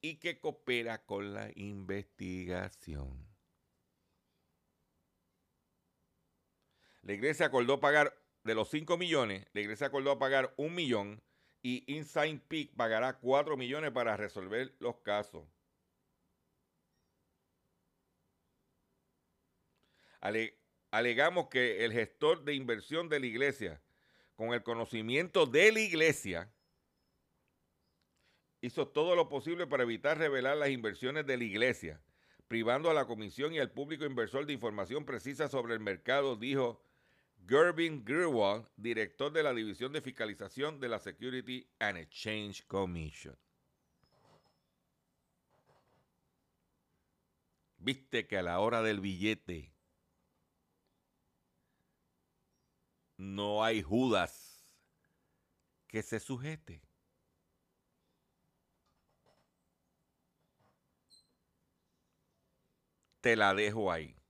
y 0.00 0.16
que 0.16 0.38
coopera 0.38 1.04
con 1.04 1.34
la 1.34 1.50
investigación. 1.56 3.26
La 7.02 7.12
iglesia 7.12 7.46
acordó 7.46 7.80
pagar 7.80 8.16
de 8.44 8.54
los 8.54 8.68
5 8.70 8.96
millones, 8.98 9.46
la 9.52 9.62
iglesia 9.62 9.86
acordó 9.86 10.18
pagar 10.18 10.52
un 10.56 10.74
millón 10.74 11.22
y 11.62 11.82
Inside 11.92 12.42
Peak 12.46 12.74
pagará 12.76 13.18
4 13.18 13.56
millones 13.56 13.90
para 13.90 14.16
resolver 14.16 14.74
los 14.78 14.96
casos. 14.98 15.44
alegamos 20.90 21.48
que 21.48 21.84
el 21.84 21.92
gestor 21.92 22.44
de 22.44 22.54
inversión 22.54 23.10
de 23.10 23.20
la 23.20 23.26
iglesia, 23.26 23.82
con 24.36 24.54
el 24.54 24.62
conocimiento 24.62 25.44
de 25.44 25.70
la 25.70 25.80
iglesia, 25.80 26.50
hizo 28.62 28.88
todo 28.88 29.14
lo 29.14 29.28
posible 29.28 29.66
para 29.66 29.82
evitar 29.82 30.16
revelar 30.16 30.56
las 30.56 30.70
inversiones 30.70 31.26
de 31.26 31.36
la 31.36 31.44
iglesia, 31.44 32.00
privando 32.48 32.90
a 32.90 32.94
la 32.94 33.06
comisión 33.06 33.52
y 33.52 33.58
al 33.58 33.70
público 33.70 34.06
inversor 34.06 34.46
de 34.46 34.54
información 34.54 35.04
precisa 35.04 35.48
sobre 35.48 35.74
el 35.74 35.80
mercado, 35.80 36.36
dijo 36.36 36.80
Gervin 37.46 38.04
Grewal, 38.04 38.66
director 38.76 39.30
de 39.32 39.42
la 39.42 39.52
División 39.52 39.92
de 39.92 40.00
Fiscalización 40.00 40.80
de 40.80 40.88
la 40.88 40.98
Security 40.98 41.68
and 41.78 41.98
Exchange 41.98 42.66
Commission. 42.66 43.36
Viste 47.76 48.26
que 48.26 48.38
a 48.38 48.42
la 48.42 48.60
hora 48.60 48.80
del 48.80 49.00
billete 49.00 49.74
no 53.18 53.62
hay 53.62 53.82
Judas 53.82 54.64
que 55.86 56.02
se 56.02 56.18
sujete. 56.18 56.82
Te 63.20 63.36
la 63.36 63.54
dejo 63.54 63.92
ahí. 63.92 64.23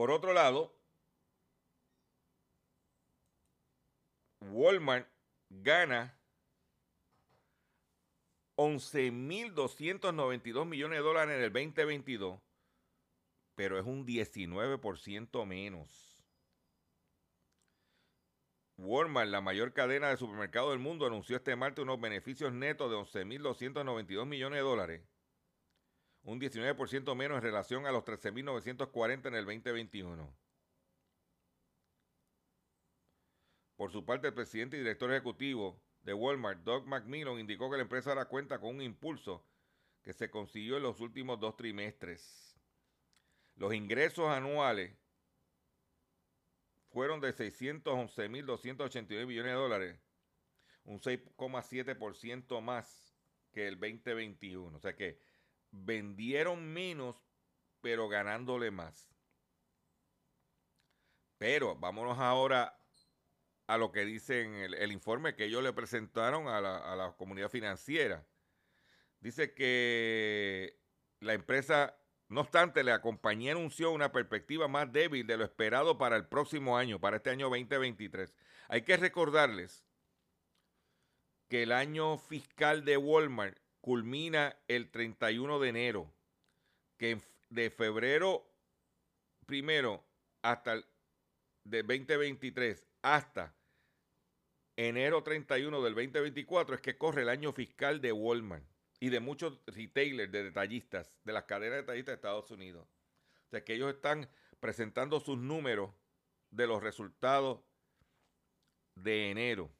Por 0.00 0.10
otro 0.10 0.32
lado, 0.32 0.74
Walmart 4.40 5.06
gana 5.50 6.18
11.292 8.56 10.64
millones 10.64 11.00
de 11.00 11.04
dólares 11.04 11.36
en 11.36 11.42
el 11.42 11.52
2022, 11.52 12.40
pero 13.54 13.78
es 13.78 13.84
un 13.84 14.06
19% 14.06 15.44
menos. 15.44 16.24
Walmart, 18.78 19.28
la 19.28 19.42
mayor 19.42 19.74
cadena 19.74 20.08
de 20.08 20.16
supermercados 20.16 20.70
del 20.70 20.78
mundo, 20.78 21.04
anunció 21.04 21.36
este 21.36 21.56
martes 21.56 21.82
unos 21.82 22.00
beneficios 22.00 22.54
netos 22.54 22.90
de 22.90 22.96
11.292 22.96 24.24
millones 24.24 24.60
de 24.60 24.62
dólares 24.62 25.09
un 26.22 26.40
19% 26.40 27.14
menos 27.14 27.36
en 27.36 27.42
relación 27.42 27.86
a 27.86 27.92
los 27.92 28.04
13.940 28.04 29.26
en 29.28 29.34
el 29.34 29.44
2021. 29.44 30.36
Por 33.76 33.90
su 33.90 34.04
parte, 34.04 34.28
el 34.28 34.34
presidente 34.34 34.76
y 34.76 34.80
director 34.80 35.10
ejecutivo 35.10 35.82
de 36.02 36.12
Walmart, 36.12 36.62
Doug 36.62 36.86
McMillan, 36.86 37.40
indicó 37.40 37.70
que 37.70 37.76
la 37.78 37.82
empresa 37.82 38.10
ahora 38.10 38.26
cuenta 38.26 38.58
con 38.58 38.76
un 38.76 38.82
impulso 38.82 39.46
que 40.02 40.12
se 40.12 40.30
consiguió 40.30 40.76
en 40.76 40.82
los 40.82 41.00
últimos 41.00 41.40
dos 41.40 41.56
trimestres. 41.56 42.54
Los 43.56 43.72
ingresos 43.74 44.28
anuales 44.28 44.92
fueron 46.90 47.20
de 47.20 47.34
611.289 47.34 49.26
millones 49.26 49.52
de 49.52 49.58
dólares, 49.58 49.98
un 50.84 51.00
6,7% 51.00 52.60
más 52.60 53.14
que 53.52 53.66
el 53.68 53.78
2021. 53.78 54.76
O 54.76 54.80
sea 54.80 54.94
que 54.94 55.20
vendieron 55.70 56.72
menos, 56.72 57.16
pero 57.80 58.08
ganándole 58.08 58.70
más. 58.70 59.10
Pero 61.38 61.76
vámonos 61.76 62.18
ahora 62.18 62.76
a 63.66 63.78
lo 63.78 63.92
que 63.92 64.04
dicen 64.04 64.54
el, 64.54 64.92
informe 64.92 65.34
que 65.34 65.44
ellos 65.44 65.62
le 65.62 65.72
presentaron 65.72 66.48
a 66.48 66.60
la, 66.60 66.78
a 66.78 66.96
la 66.96 67.12
comunidad 67.12 67.48
financiera. 67.48 68.26
Dice 69.20 69.54
que 69.54 70.78
la 71.20 71.34
empresa, 71.34 71.96
no 72.28 72.40
obstante, 72.40 72.82
la 72.82 73.00
compañía 73.00 73.52
anunció 73.52 73.90
una 73.92 74.12
perspectiva 74.12 74.66
más 74.66 74.92
débil 74.92 75.26
de 75.26 75.36
lo 75.36 75.44
esperado 75.44 75.98
para 75.98 76.16
el 76.16 76.26
próximo 76.26 76.76
año, 76.76 76.98
para 77.00 77.18
este 77.18 77.30
año 77.30 77.48
2023. 77.48 78.34
Hay 78.68 78.82
que 78.82 78.96
recordarles 78.96 79.84
que 81.48 81.64
el 81.64 81.72
año 81.72 82.16
fiscal 82.16 82.84
de 82.84 82.96
Walmart 82.96 83.58
culmina 83.80 84.56
el 84.68 84.90
31 84.90 85.58
de 85.58 85.68
enero, 85.68 86.12
que 86.96 87.20
de 87.48 87.70
febrero 87.70 88.46
primero 89.46 90.04
hasta 90.42 90.74
el 90.74 90.84
de 91.64 91.82
2023 91.82 92.86
hasta 93.02 93.54
enero 94.76 95.22
31 95.22 95.82
del 95.82 95.94
2024 95.94 96.76
es 96.76 96.80
que 96.80 96.96
corre 96.96 97.22
el 97.22 97.28
año 97.28 97.52
fiscal 97.52 98.00
de 98.00 98.12
Walmart 98.12 98.64
y 98.98 99.08
de 99.08 99.20
muchos 99.20 99.60
retailers, 99.66 100.30
de 100.30 100.44
detallistas, 100.44 101.10
de 101.24 101.32
las 101.32 101.44
cadenas 101.44 101.72
de 101.72 101.80
detallistas 101.82 102.12
de 102.12 102.16
Estados 102.16 102.50
Unidos. 102.50 102.86
O 103.46 103.50
sea 103.50 103.64
que 103.64 103.74
ellos 103.74 103.92
están 103.94 104.28
presentando 104.60 105.20
sus 105.20 105.38
números 105.38 105.90
de 106.50 106.66
los 106.66 106.82
resultados 106.82 107.60
de 108.94 109.30
enero. 109.30 109.70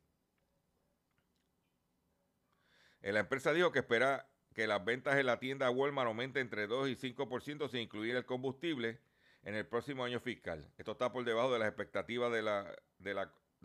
Eh, 2.70 2.89
la 3.02 3.20
empresa 3.20 3.52
dijo 3.52 3.72
que 3.72 3.80
espera 3.80 4.28
que 4.54 4.66
las 4.66 4.84
ventas 4.84 5.16
en 5.16 5.26
la 5.26 5.38
tienda 5.38 5.70
Walmart 5.70 6.08
aumenten 6.08 6.42
entre 6.42 6.66
2 6.66 6.88
y 6.88 6.96
5% 6.96 7.70
sin 7.70 7.80
incluir 7.80 8.16
el 8.16 8.26
combustible 8.26 9.00
en 9.42 9.54
el 9.54 9.66
próximo 9.66 10.04
año 10.04 10.20
fiscal. 10.20 10.70
Esto 10.76 10.92
está 10.92 11.12
por 11.12 11.24
debajo 11.24 11.52
de 11.52 11.58
las 11.58 11.68
expectativas 11.68 12.30
de, 12.32 12.42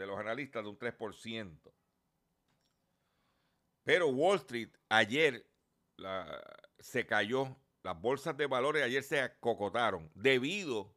los 0.06 0.19
analistas 0.19 0.63
de 0.63 0.69
un 0.69 0.80
3%. 0.80 1.74
Pero 3.84 4.08
Wall 4.08 4.38
Street 4.38 4.69
ayer 4.89 5.45
se 6.80 7.06
cayó, 7.06 7.56
las 7.84 8.00
bolsas 8.00 8.36
de 8.38 8.48
valores 8.48 8.84
ayer 8.84 9.04
se 9.04 9.19
acocotaron 9.21 10.12
debido 10.15 10.95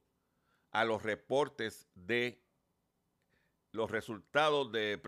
a 0.70 0.84
los 0.84 1.02
reportes 1.02 1.88
de 1.94 2.42
los 3.72 3.90
resultados 3.90 4.72
de 4.72 5.00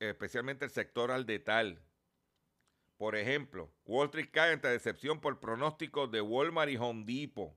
especialmente 0.00 0.64
el 0.64 0.70
sector 0.70 1.10
al 1.10 1.26
detal 1.26 1.80
por 2.96 3.16
ejemplo, 3.16 3.72
Wall 3.84 4.06
Street 4.06 4.30
cae 4.32 4.52
ante 4.52 4.68
decepción 4.68 5.20
por 5.20 5.40
pronósticos 5.40 6.10
de 6.10 6.20
Walmart 6.20 6.70
y 6.70 6.76
Home 6.76 7.04
Depot. 7.04 7.56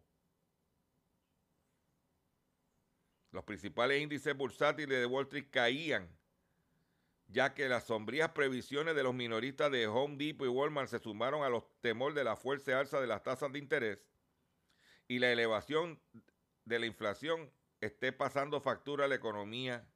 Los 3.32 3.44
principales 3.44 4.02
índices 4.02 4.36
bursátiles 4.36 5.00
de 5.00 5.06
Wall 5.06 5.26
Street 5.26 5.48
caían, 5.52 6.10
ya 7.28 7.54
que 7.54 7.70
las 7.70 7.86
sombrías 7.86 8.32
previsiones 8.32 8.96
de 8.96 9.04
los 9.04 9.14
minoristas 9.14 9.72
de 9.72 9.86
Home 9.88 10.16
Depot 10.18 10.48
y 10.48 10.50
Walmart 10.50 10.90
se 10.90 11.00
sumaron 11.00 11.44
a 11.44 11.50
los 11.50 11.64
temores 11.82 12.16
de 12.16 12.24
la 12.24 12.36
fuerza 12.36 12.80
alza 12.80 13.00
de 13.00 13.08
las 13.08 13.24
tasas 13.24 13.52
de 13.52 13.60
interés 13.60 14.00
y 15.08 15.20
la 15.20 15.32
elevación 15.32 16.02
de 16.66 16.80
la 16.80 16.86
inflación 16.86 17.52
esté 17.80 18.12
pasando 18.12 18.60
factura 18.60 19.06
a 19.06 19.08
la 19.08 19.16
economía 19.16 19.88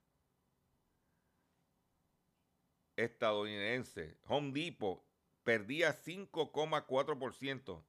estadounidense, 2.96 4.18
Home 4.28 4.52
Depot, 4.52 5.04
perdía 5.44 5.94
5,4% 5.94 7.86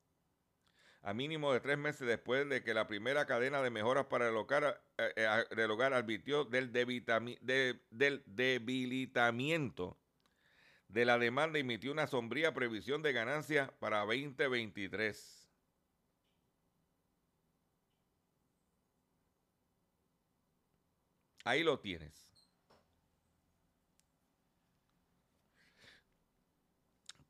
a 1.03 1.15
mínimo 1.15 1.53
de 1.53 1.61
tres 1.61 1.79
meses 1.79 2.07
después 2.07 2.49
de 2.49 2.63
que 2.63 2.75
la 2.75 2.87
primera 2.87 3.27
cadena 3.27 3.61
de 3.63 3.71
mejoras 3.71 4.07
para 4.07 4.29
el 4.29 4.37
hogar, 4.37 4.83
eh, 4.99 5.13
eh, 5.17 5.27
advirtió 5.27 6.45
del, 6.45 6.73
del 6.73 8.23
debilitamiento 8.27 9.99
de 10.89 11.05
la 11.05 11.19
demanda 11.19 11.59
y 11.59 11.63
emitió 11.63 11.91
una 11.93 12.07
sombría 12.07 12.55
previsión 12.55 13.03
de 13.03 13.13
ganancias 13.13 13.71
para 13.81 14.01
2023. 14.01 15.51
Ahí 21.45 21.63
lo 21.63 21.81
tienes. 21.81 22.22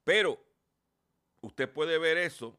Pero 0.04 0.42
usted 1.40 1.72
puede 1.72 1.98
ver 1.98 2.18
eso 2.18 2.58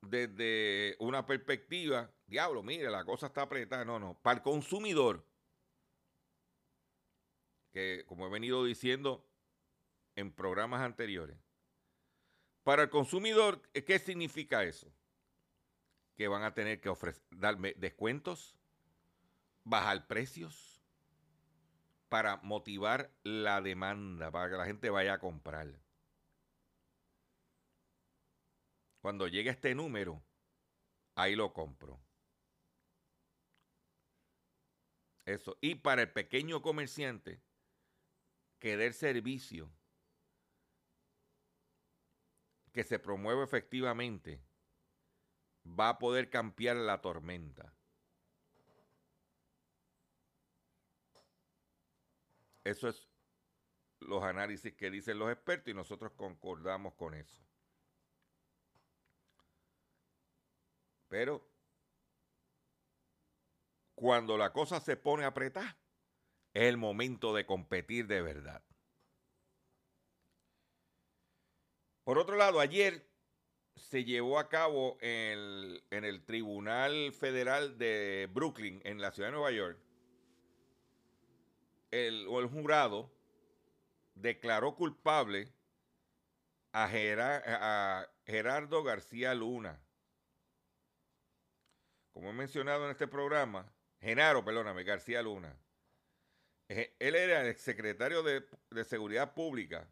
desde 0.00 0.96
una 0.98 1.26
perspectiva, 1.26 2.10
diablo, 2.26 2.62
mire, 2.62 2.90
la 2.90 3.04
cosa 3.04 3.26
está 3.26 3.42
apretada. 3.42 3.84
No, 3.84 3.98
no, 3.98 4.14
para 4.22 4.38
el 4.38 4.42
consumidor, 4.42 5.24
que 7.72 8.04
como 8.06 8.26
he 8.26 8.30
venido 8.30 8.64
diciendo 8.64 9.26
en 10.16 10.32
programas 10.32 10.80
anteriores, 10.80 11.36
para 12.62 12.82
el 12.82 12.90
consumidor, 12.90 13.62
¿qué 13.72 13.98
significa 13.98 14.64
eso? 14.64 14.92
Que 16.16 16.28
van 16.28 16.42
a 16.42 16.54
tener 16.54 16.80
que 16.80 16.88
ofrecer, 16.88 17.22
darme 17.30 17.74
descuentos, 17.76 18.56
bajar 19.64 20.06
precios, 20.06 20.80
para 22.08 22.38
motivar 22.38 23.12
la 23.22 23.60
demanda, 23.60 24.30
para 24.30 24.50
que 24.50 24.56
la 24.56 24.66
gente 24.66 24.90
vaya 24.90 25.14
a 25.14 25.20
comprar. 25.20 25.68
Cuando 29.00 29.28
llegue 29.28 29.50
este 29.50 29.74
número, 29.74 30.22
ahí 31.14 31.34
lo 31.34 31.52
compro. 31.52 32.00
Eso. 35.24 35.56
Y 35.60 35.76
para 35.76 36.02
el 36.02 36.12
pequeño 36.12 36.60
comerciante, 36.60 37.40
que 38.58 38.76
dé 38.76 38.92
servicio 38.92 39.70
que 42.72 42.84
se 42.84 42.98
promueve 42.98 43.42
efectivamente, 43.42 44.40
va 45.66 45.90
a 45.90 45.98
poder 45.98 46.30
cambiar 46.30 46.76
la 46.76 47.00
tormenta. 47.00 47.74
Eso 52.62 52.88
es 52.88 53.08
los 54.00 54.22
análisis 54.22 54.74
que 54.74 54.90
dicen 54.90 55.18
los 55.18 55.30
expertos 55.32 55.70
y 55.70 55.74
nosotros 55.74 56.12
concordamos 56.12 56.94
con 56.94 57.14
eso. 57.14 57.42
Pero 61.10 61.44
cuando 63.96 64.38
la 64.38 64.52
cosa 64.52 64.80
se 64.80 64.96
pone 64.96 65.24
apretada, 65.24 65.76
es 66.54 66.62
el 66.62 66.76
momento 66.76 67.34
de 67.34 67.44
competir 67.44 68.06
de 68.06 68.22
verdad. 68.22 68.62
Por 72.04 72.16
otro 72.16 72.36
lado, 72.36 72.60
ayer 72.60 73.04
se 73.74 74.04
llevó 74.04 74.38
a 74.38 74.48
cabo 74.48 74.98
en 75.00 75.82
el, 75.90 76.24
Tribunal 76.24 77.12
Federal 77.12 77.76
de 77.76 78.28
Brooklyn, 78.32 78.80
en 78.84 79.00
la 79.00 79.10
ciudad 79.10 79.28
de 79.30 79.32
Nueva 79.32 79.50
York, 79.50 79.78
el, 81.90 82.28
el 82.28 82.46
jurado 82.46 83.10
declaró 84.14 84.76
culpable 84.76 85.52
a 86.72 86.88
Gerardo 88.24 88.84
García 88.84 89.34
Luna 89.34 89.80
como 92.12 92.30
he 92.30 92.32
mencionado 92.32 92.84
en 92.84 92.90
este 92.90 93.06
programa, 93.06 93.72
Genaro, 94.00 94.44
perdóname, 94.44 94.84
García 94.84 95.22
Luna. 95.22 95.56
Él 96.68 97.16
era 97.16 97.46
el 97.46 97.56
secretario 97.56 98.22
de, 98.22 98.44
Seguridad 98.84 99.34
Pública. 99.34 99.88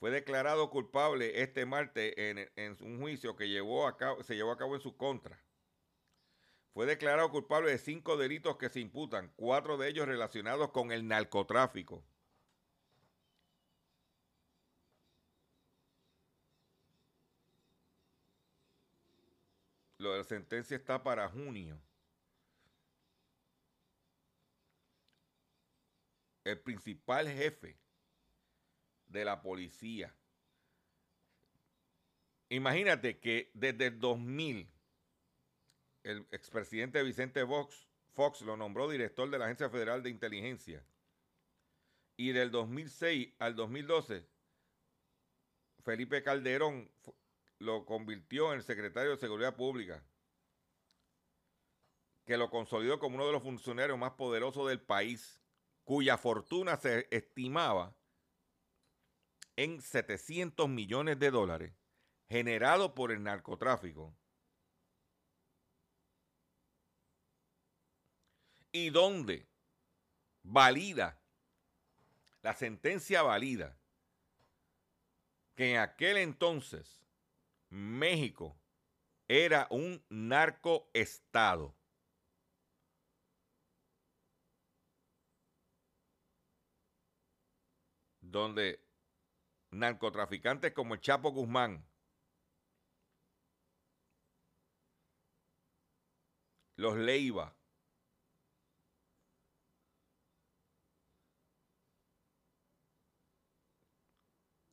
Fue 0.00 0.10
declarado 0.10 0.70
culpable 0.70 1.42
este 1.42 1.66
martes 1.66 2.14
en, 2.16 2.76
un 2.80 3.00
juicio 3.00 3.36
que 3.36 3.44
se 3.44 3.50
llevó 3.50 3.86
a 3.86 3.96
cabo 4.58 4.74
en 4.74 4.80
su 4.80 4.96
contra. 4.96 5.40
Fue 6.72 6.86
declarado 6.86 7.30
culpable 7.30 7.70
de 7.70 7.78
cinco 7.78 8.16
delitos 8.16 8.56
que 8.56 8.68
se 8.68 8.80
imputan, 8.80 9.32
cuatro 9.36 9.78
de 9.78 9.88
ellos 9.88 10.06
relacionados 10.06 10.70
con 10.70 10.92
el 10.92 11.08
narcotráfico. 11.08 12.04
Lo 19.98 20.12
de 20.12 20.18
la 20.18 20.24
sentencia 20.24 20.76
está 20.76 21.02
para 21.02 21.28
junio. 21.28 21.78
El 26.44 26.58
principal 26.60 27.28
jefe 27.28 27.76
de 29.06 29.24
la 29.24 29.42
policía. 29.42 30.14
Imagínate 32.48 33.18
que 33.18 33.50
desde 33.52 33.88
el 33.88 33.98
2000 33.98 34.70
el 36.04 36.26
expresidente 36.30 37.02
Vicente 37.02 37.44
Fox, 37.46 37.86
Fox 38.14 38.40
lo 38.42 38.56
nombró 38.56 38.88
director 38.88 39.28
de 39.28 39.38
la 39.38 39.44
Agencia 39.44 39.68
Federal 39.68 40.02
de 40.02 40.10
Inteligencia. 40.10 40.82
Y 42.16 42.32
del 42.32 42.50
2006 42.50 43.34
al 43.38 43.54
2012, 43.54 44.26
Felipe 45.84 46.22
Calderón 46.22 46.90
lo 47.58 47.84
convirtió 47.84 48.54
en 48.54 48.62
secretario 48.62 49.10
de 49.10 49.16
Seguridad 49.16 49.56
Pública, 49.56 50.04
que 52.24 52.36
lo 52.36 52.50
consolidó 52.50 52.98
como 52.98 53.16
uno 53.16 53.26
de 53.26 53.32
los 53.32 53.42
funcionarios 53.42 53.98
más 53.98 54.12
poderosos 54.12 54.68
del 54.68 54.80
país, 54.80 55.40
cuya 55.84 56.18
fortuna 56.18 56.76
se 56.76 57.08
estimaba 57.10 57.96
en 59.56 59.80
700 59.80 60.68
millones 60.68 61.18
de 61.18 61.30
dólares, 61.30 61.74
generado 62.28 62.94
por 62.94 63.10
el 63.10 63.22
narcotráfico. 63.22 64.14
Y 68.70 68.90
donde 68.90 69.48
valida, 70.42 71.20
la 72.42 72.54
sentencia 72.54 73.22
valida, 73.22 73.76
que 75.56 75.72
en 75.72 75.78
aquel 75.78 76.18
entonces 76.18 77.07
México 77.70 78.58
era 79.28 79.66
un 79.70 80.04
narcoestado. 80.08 81.74
Donde 88.20 88.84
narcotraficantes 89.70 90.72
como 90.72 90.94
el 90.94 91.00
Chapo 91.00 91.30
Guzmán, 91.30 91.86
los 96.76 96.96
Leiva, 96.96 97.56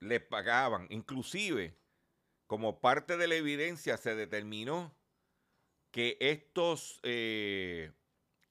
le 0.02 0.20
pagaban, 0.20 0.88
inclusive 0.90 1.78
como 2.48 2.80
parte 2.80 3.18
de 3.18 3.28
la 3.28 3.36
evidencia 3.36 3.98
se 3.98 4.16
determinó 4.16 4.96
que 5.92 6.18
estos 6.20 7.00
eh, 7.04 7.92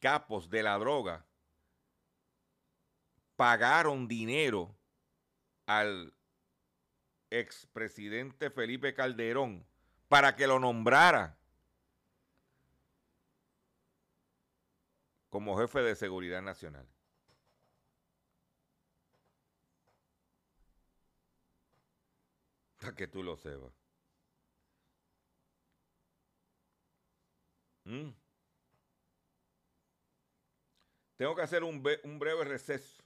capos 0.00 0.50
de 0.50 0.62
la 0.62 0.78
droga 0.78 1.26
pagaron 3.36 4.08
dinero 4.08 4.74
al 5.66 6.14
expresidente 7.30 8.50
Felipe 8.50 8.94
Calderón 8.94 9.66
para 10.08 10.36
que 10.36 10.46
lo 10.46 10.58
nombrara 10.58 11.36
como 15.28 15.58
jefe 15.58 15.80
de 15.80 15.96
seguridad 15.96 16.42
nacional. 16.42 16.86
Para 22.78 22.94
que 22.94 23.08
tú 23.08 23.22
lo 23.22 23.36
sepas. 23.36 23.83
Mm. 27.84 28.10
Tengo 31.16 31.36
que 31.36 31.42
hacer 31.42 31.62
un, 31.62 31.82
breve 31.82 32.44
receso 32.44 33.02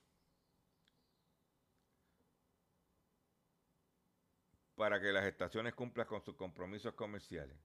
para 4.74 5.00
que 5.00 5.12
las 5.12 5.24
estaciones 5.24 5.74
cumplan 5.74 6.06
con 6.06 6.22
sus 6.22 6.34
compromisos 6.34 6.94
comerciales. 6.94 7.56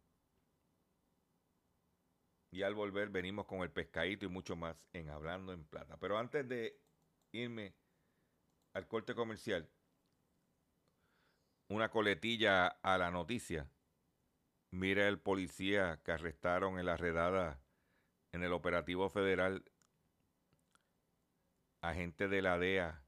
Y 2.52 2.62
al 2.62 2.76
volver 2.76 3.10
venimos 3.10 3.45
con 3.45 3.62
el 3.62 3.71
pescadito 3.71 4.26
y 4.26 4.30
mucho 4.30 4.56
más 4.56 4.76
en 4.91 5.10
Hablando 5.10 5.54
en 5.54 5.63
Plata. 5.63 5.97
Pero 5.97 6.17
antes 6.17 6.47
de 6.47 6.80
irme 7.32 7.73
al 8.73 8.88
corte 8.88 9.15
comercial, 9.15 9.67
una 11.69 11.89
coletilla 11.89 12.67
a 12.67 12.97
la 12.97 13.10
noticia. 13.10 13.67
Mira 14.74 15.08
el 15.08 15.20
policía 15.20 16.02
que 16.04 16.14
arrestaron 16.14 16.80
en 16.80 16.88
la 16.88 16.98
redada 16.98 17.62
en 18.32 18.42
el 18.42 18.52
operativo 18.54 19.08
federal, 19.08 19.64
agente 21.82 22.28
de 22.28 22.42
la 22.42 22.58
DEA, 22.58 23.06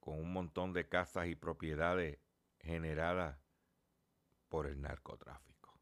con 0.00 0.18
un 0.18 0.32
montón 0.32 0.72
de 0.72 0.88
casas 0.88 1.28
y 1.28 1.36
propiedades 1.36 2.18
generadas 2.58 3.38
por 4.48 4.66
el 4.66 4.80
narcotráfico. 4.80 5.80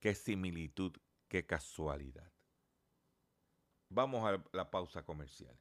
Qué 0.00 0.14
similitud, 0.14 0.96
qué 1.28 1.44
casualidad. 1.44 2.32
Vamos 3.90 4.24
a 4.24 4.42
la 4.56 4.70
pausa 4.70 5.04
comercial. 5.04 5.54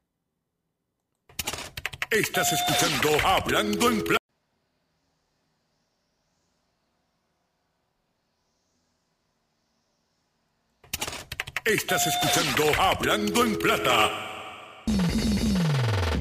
Estás 2.10 2.54
escuchando 2.54 3.28
Hablando 3.28 3.89
en. 3.89 4.16
Estás 11.67 12.08
escuchando 12.08 12.63
Hablando 12.82 13.43
en 13.43 13.58
Plata. 13.58 14.86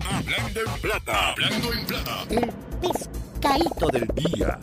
Hablando 0.04 0.60
en 0.60 0.80
Plata. 0.80 1.30
Hablando 1.30 1.72
en 1.72 1.86
Plata. 1.86 2.26
El 2.32 2.52
pescadito 2.80 3.86
del 3.86 4.08
día. 4.08 4.58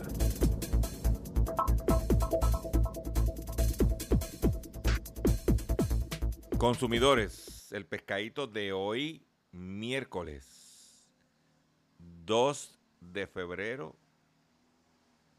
Consumidores, 6.57 7.71
el 7.71 7.85
pescadito 7.85 8.47
de 8.47 8.73
hoy, 8.73 9.25
miércoles 9.53 11.07
2 12.25 12.77
de 12.99 13.25
febrero, 13.27 13.95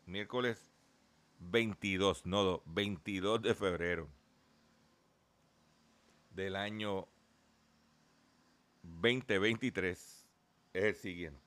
miércoles 0.06 0.72
22, 1.38 2.24
no, 2.24 2.62
22 2.64 3.42
de 3.42 3.54
febrero 3.54 4.23
del 6.34 6.56
año 6.56 7.06
2023 8.82 10.26
es 10.72 10.84
el 10.84 10.94
siguiente. 10.94 11.40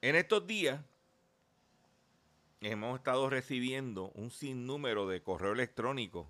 En 0.00 0.16
estos 0.16 0.46
días 0.46 0.84
hemos 2.60 2.98
estado 2.98 3.30
recibiendo 3.30 4.10
un 4.14 4.30
sinnúmero 4.30 5.06
de 5.06 5.22
correo 5.22 5.52
electrónico 5.52 6.28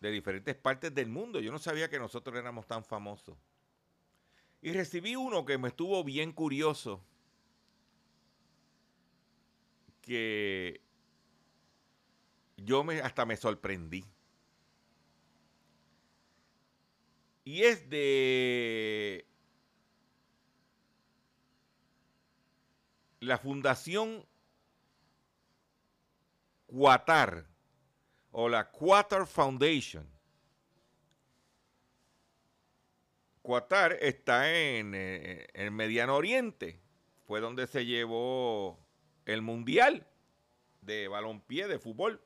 de 0.00 0.10
diferentes 0.10 0.54
partes 0.54 0.94
del 0.94 1.08
mundo. 1.08 1.40
Yo 1.40 1.52
no 1.52 1.58
sabía 1.58 1.90
que 1.90 1.98
nosotros 1.98 2.36
éramos 2.36 2.66
tan 2.66 2.84
famosos. 2.84 3.36
Y 4.62 4.72
recibí 4.72 5.14
uno 5.14 5.44
que 5.44 5.58
me 5.58 5.68
estuvo 5.68 6.02
bien 6.04 6.32
curioso, 6.32 7.04
que 10.00 10.85
yo 12.56 12.84
me, 12.84 13.00
hasta 13.00 13.24
me 13.26 13.36
sorprendí. 13.36 14.04
Y 17.44 17.62
es 17.62 17.88
de 17.88 19.24
la 23.20 23.38
Fundación 23.38 24.26
Qatar 26.68 27.46
o 28.32 28.48
la 28.48 28.70
Qatar 28.70 29.26
Foundation. 29.26 30.06
Qatar 33.44 33.92
está 34.00 34.52
en 34.52 34.92
eh, 34.96 35.46
el 35.54 35.70
Mediano 35.70 36.16
Oriente. 36.16 36.80
Fue 37.26 37.40
donde 37.40 37.66
se 37.68 37.86
llevó 37.86 38.78
el 39.24 39.42
Mundial 39.42 40.06
de 40.80 41.06
balompié, 41.08 41.68
de 41.68 41.78
fútbol. 41.78 42.20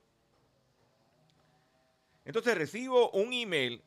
Entonces 2.24 2.56
recibo 2.56 3.10
un 3.10 3.32
email 3.32 3.82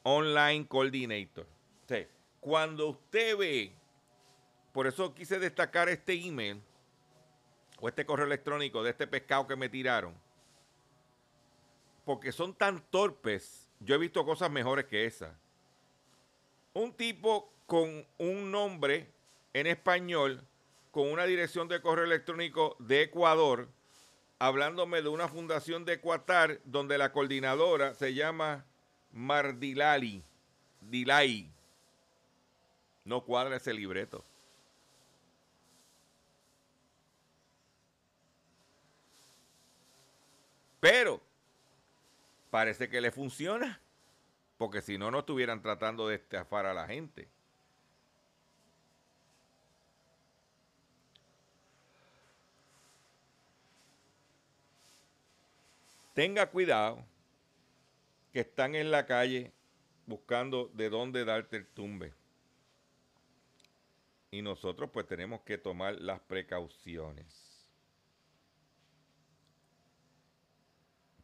Online 0.03 0.67
Coordinator. 0.67 1.47
cuando 2.41 2.91
usted 2.91 3.37
ve, 3.37 3.73
por 4.73 4.87
eso 4.87 5.15
quise 5.15 5.39
destacar 5.39 5.89
este 5.89 6.15
email 6.15 6.63
o 7.81 7.89
este 7.89 8.05
correo 8.07 8.27
electrónico 8.27 8.83
de 8.83 8.91
este 8.91 9.07
pescado 9.07 9.47
que 9.47 9.57
me 9.57 9.69
tiraron, 9.69 10.15
porque 12.05 12.33
son 12.33 12.55
tan 12.55 12.81
torpes. 12.91 13.66
Yo 13.81 13.95
he 13.95 13.99
visto 13.99 14.25
cosas 14.25 14.51
mejores 14.51 14.87
que 14.87 15.05
esa. 15.05 15.39
Un 16.73 16.93
tipo 16.93 17.53
con 17.67 18.07
un 18.19 18.51
nombre 18.51 19.11
en 19.53 19.67
español 19.67 20.47
con 20.97 21.13
una 21.13 21.25
dirección 21.25 21.69
de 21.69 21.83
correo 21.83 22.07
electrónico 22.07 22.75
de 22.79 23.03
Ecuador, 23.03 23.69
hablándome 24.39 25.03
de 25.03 25.11
una 25.11 25.29
fundación 25.29 25.85
de 25.85 26.01
Qatar 26.01 26.59
donde 26.65 26.97
la 26.97 27.13
coordinadora 27.13 27.93
se 27.93 28.15
llama 28.15 28.65
Mardilali, 29.13 30.23
Dilay. 30.81 31.51
No 33.05 33.25
cuadra 33.25 33.57
ese 33.57 33.75
libreto. 33.75 34.25
Pero 40.81 41.21
parece 42.57 42.89
que 42.89 43.03
le 43.03 43.13
funciona, 43.13 43.79
porque 44.57 44.81
si 44.81 44.97
no, 44.97 45.11
no 45.11 45.19
estuvieran 45.19 45.61
tratando 45.61 46.09
de 46.09 46.15
estafar 46.15 46.65
a 46.65 46.73
la 46.73 46.87
gente. 46.87 47.29
Tenga 56.15 56.47
cuidado 56.47 57.05
que 58.33 58.41
están 58.41 58.75
en 58.75 58.91
la 58.91 59.05
calle 59.05 59.53
buscando 60.07 60.71
de 60.73 60.89
dónde 60.89 61.27
darte 61.27 61.59
el 61.59 61.67
tumbe. 61.67 62.15
Y 64.31 64.41
nosotros 64.41 64.89
pues 64.91 65.07
tenemos 65.07 65.43
que 65.43 65.59
tomar 65.59 66.01
las 66.01 66.21
precauciones. 66.21 67.69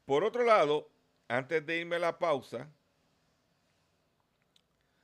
Por 0.04 0.24
otro 0.24 0.44
lado, 0.44 0.91
antes 1.28 1.64
de 1.64 1.78
irme 1.80 1.96
a 1.96 2.00
la 2.00 2.18
pausa, 2.18 2.70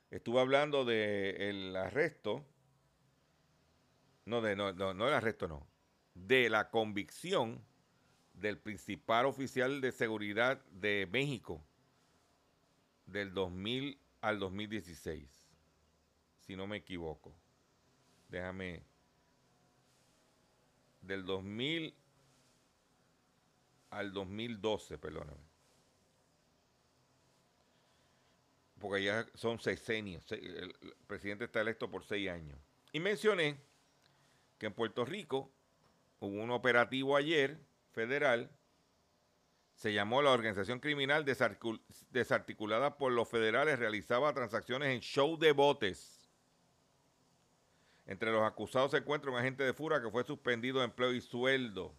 estuve 0.09 0.39
hablando 0.39 0.85
del 0.85 1.75
arresto, 1.75 2.45
no, 4.25 4.41
de, 4.41 4.55
no, 4.55 4.73
no, 4.73 4.93
no 4.93 5.07
el 5.07 5.13
arresto, 5.13 5.47
no, 5.47 5.67
de 6.13 6.49
la 6.49 6.69
convicción 6.69 7.63
del 8.33 8.57
principal 8.57 9.25
oficial 9.25 9.81
de 9.81 9.91
seguridad 9.91 10.63
de 10.71 11.07
México 11.11 11.63
del 13.05 13.33
2000 13.33 13.99
al 14.21 14.39
2016, 14.39 15.27
si 16.39 16.55
no 16.55 16.67
me 16.67 16.77
equivoco. 16.77 17.33
Déjame. 18.29 18.83
Del 21.01 21.25
2000 21.25 21.95
al 23.89 24.13
2012, 24.13 24.97
perdóname. 24.97 25.48
Porque 28.79 29.03
ya 29.03 29.25
son 29.35 29.59
sexenios. 29.59 30.31
El 30.31 30.75
presidente 31.07 31.45
está 31.45 31.61
electo 31.61 31.91
por 31.91 32.03
seis 32.03 32.29
años. 32.29 32.57
Y 32.91 32.99
mencioné 32.99 33.57
que 34.57 34.67
en 34.67 34.73
Puerto 34.73 35.05
Rico 35.05 35.51
hubo 36.19 36.41
un 36.41 36.51
operativo 36.51 37.15
ayer 37.15 37.59
federal, 37.91 38.49
se 39.75 39.93
llamó 39.93 40.21
la 40.21 40.31
organización 40.31 40.79
criminal 40.79 41.23
desarticulada 41.23 42.97
por 42.97 43.13
los 43.13 43.29
federales, 43.29 43.79
realizaba 43.79 44.33
transacciones 44.33 44.89
en 44.89 44.99
show 44.99 45.37
de 45.37 45.53
botes. 45.53 46.29
Entre 48.05 48.31
los 48.31 48.43
acusados 48.43 48.91
se 48.91 48.97
encuentra 48.97 49.31
un 49.31 49.37
agente 49.37 49.63
de 49.63 49.73
Fura 49.73 50.01
que 50.01 50.09
fue 50.09 50.23
suspendido 50.25 50.79
de 50.79 50.85
empleo 50.85 51.13
y 51.13 51.21
sueldo. 51.21 51.95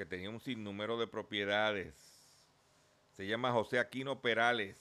Que 0.00 0.06
tenía 0.06 0.30
un 0.30 0.40
sinnúmero 0.40 0.98
de 0.98 1.06
propiedades. 1.06 1.94
Se 3.12 3.26
llama 3.26 3.52
José 3.52 3.78
Aquino 3.78 4.22
Perales. 4.22 4.80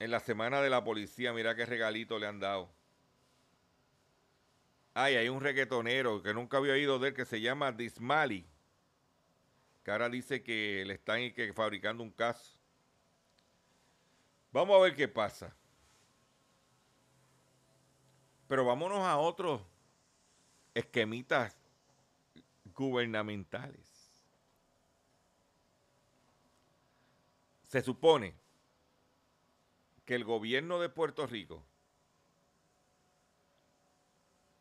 En 0.00 0.10
la 0.10 0.18
semana 0.18 0.60
de 0.60 0.68
la 0.68 0.82
policía, 0.82 1.32
mira 1.32 1.54
qué 1.54 1.64
regalito 1.64 2.18
le 2.18 2.26
han 2.26 2.40
dado. 2.40 2.68
Ay, 4.94 5.14
hay 5.14 5.28
un 5.28 5.40
reggaetonero 5.40 6.24
que 6.24 6.34
nunca 6.34 6.56
había 6.56 6.72
oído 6.72 6.98
de 6.98 7.10
él 7.10 7.14
que 7.14 7.24
se 7.24 7.40
llama 7.40 7.70
Dismali. 7.70 8.44
Que 9.84 9.92
ahora 9.92 10.08
dice 10.08 10.42
que 10.42 10.82
le 10.84 10.94
están 10.94 11.20
fabricando 11.54 12.02
un 12.02 12.10
caso. 12.10 12.58
Vamos 14.50 14.76
a 14.76 14.82
ver 14.82 14.96
qué 14.96 15.06
pasa. 15.06 15.54
Pero 18.48 18.64
vámonos 18.64 18.98
a 18.98 19.18
otros 19.18 19.77
esquemitas 20.78 21.56
gubernamentales. 22.74 24.12
Se 27.64 27.82
supone 27.82 28.34
que 30.04 30.14
el 30.14 30.24
gobierno 30.24 30.78
de 30.78 30.88
Puerto 30.88 31.26
Rico, 31.26 31.64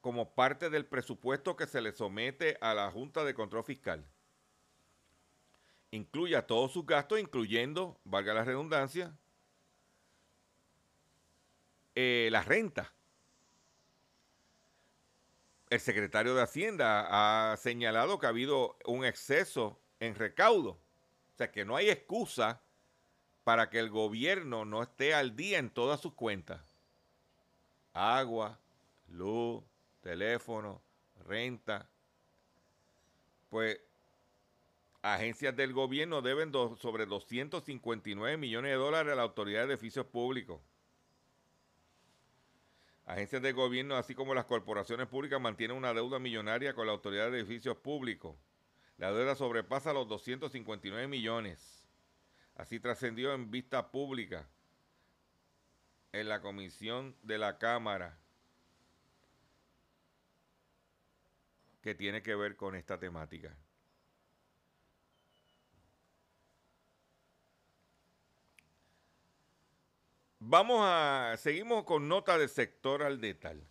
como 0.01 0.33
parte 0.33 0.69
del 0.69 0.85
presupuesto 0.85 1.55
que 1.55 1.67
se 1.67 1.81
le 1.81 1.91
somete 1.91 2.57
a 2.61 2.73
la 2.73 2.89
Junta 2.91 3.23
de 3.23 3.35
Control 3.35 3.63
Fiscal, 3.63 4.03
incluya 5.91 6.47
todos 6.47 6.73
sus 6.73 6.85
gastos, 6.85 7.19
incluyendo, 7.19 7.99
valga 8.03 8.33
la 8.33 8.43
redundancia, 8.43 9.15
eh, 11.93 12.29
la 12.31 12.41
renta. 12.41 12.96
El 15.69 15.79
secretario 15.81 16.33
de 16.33 16.43
Hacienda 16.43 17.51
ha 17.51 17.57
señalado 17.57 18.19
que 18.19 18.25
ha 18.25 18.29
habido 18.29 18.77
un 18.85 19.03
exceso 19.03 19.77
en 19.99 20.15
recaudo. 20.15 20.71
O 20.71 21.37
sea, 21.37 21.51
que 21.51 21.65
no 21.65 21.75
hay 21.75 21.89
excusa 21.89 22.61
para 23.43 23.69
que 23.69 23.79
el 23.79 23.89
gobierno 23.89 24.65
no 24.65 24.83
esté 24.83 25.13
al 25.13 25.35
día 25.35 25.59
en 25.59 25.69
todas 25.69 25.99
sus 25.99 26.13
cuentas. 26.13 26.61
Agua, 27.93 28.59
luz, 29.09 29.63
teléfono, 30.01 30.81
renta. 31.25 31.89
Pues 33.49 33.79
agencias 35.01 35.55
del 35.55 35.73
gobierno 35.73 36.21
deben 36.21 36.51
sobre 36.77 37.05
259 37.05 38.37
millones 38.37 38.71
de 38.71 38.77
dólares 38.77 39.13
a 39.13 39.15
la 39.15 39.23
Autoridad 39.23 39.67
de 39.67 39.73
Edificios 39.73 40.05
Públicos. 40.05 40.61
Agencias 43.07 43.41
del 43.41 43.53
gobierno, 43.53 43.95
así 43.95 44.13
como 44.13 44.35
las 44.35 44.43
corporaciones 44.43 45.07
públicas, 45.07 45.39
mantienen 45.39 45.77
una 45.77 45.93
deuda 45.93 46.19
millonaria 46.19 46.73
con 46.73 46.87
la 46.87 46.91
Autoridad 46.91 47.31
de 47.31 47.39
Edificios 47.39 47.77
Públicos. 47.77 48.35
La 48.97 49.13
deuda 49.13 49.33
sobrepasa 49.33 49.93
los 49.93 50.09
259 50.09 51.07
millones. 51.07 51.87
Así 52.55 52.81
trascendió 52.81 53.33
en 53.33 53.49
vista 53.49 53.91
pública 53.91 54.49
en 56.11 56.27
la 56.27 56.41
comisión 56.41 57.15
de 57.23 57.37
la 57.37 57.57
Cámara 57.57 58.19
que 61.81 61.95
tiene 61.95 62.21
que 62.21 62.35
ver 62.35 62.57
con 62.57 62.75
esta 62.75 62.99
temática. 62.99 63.55
Vamos 70.39 70.79
a, 70.81 71.35
seguimos 71.37 71.83
con 71.83 72.07
nota 72.07 72.37
de 72.37 72.47
sector 72.47 73.03
al 73.03 73.19
detal. 73.19 73.63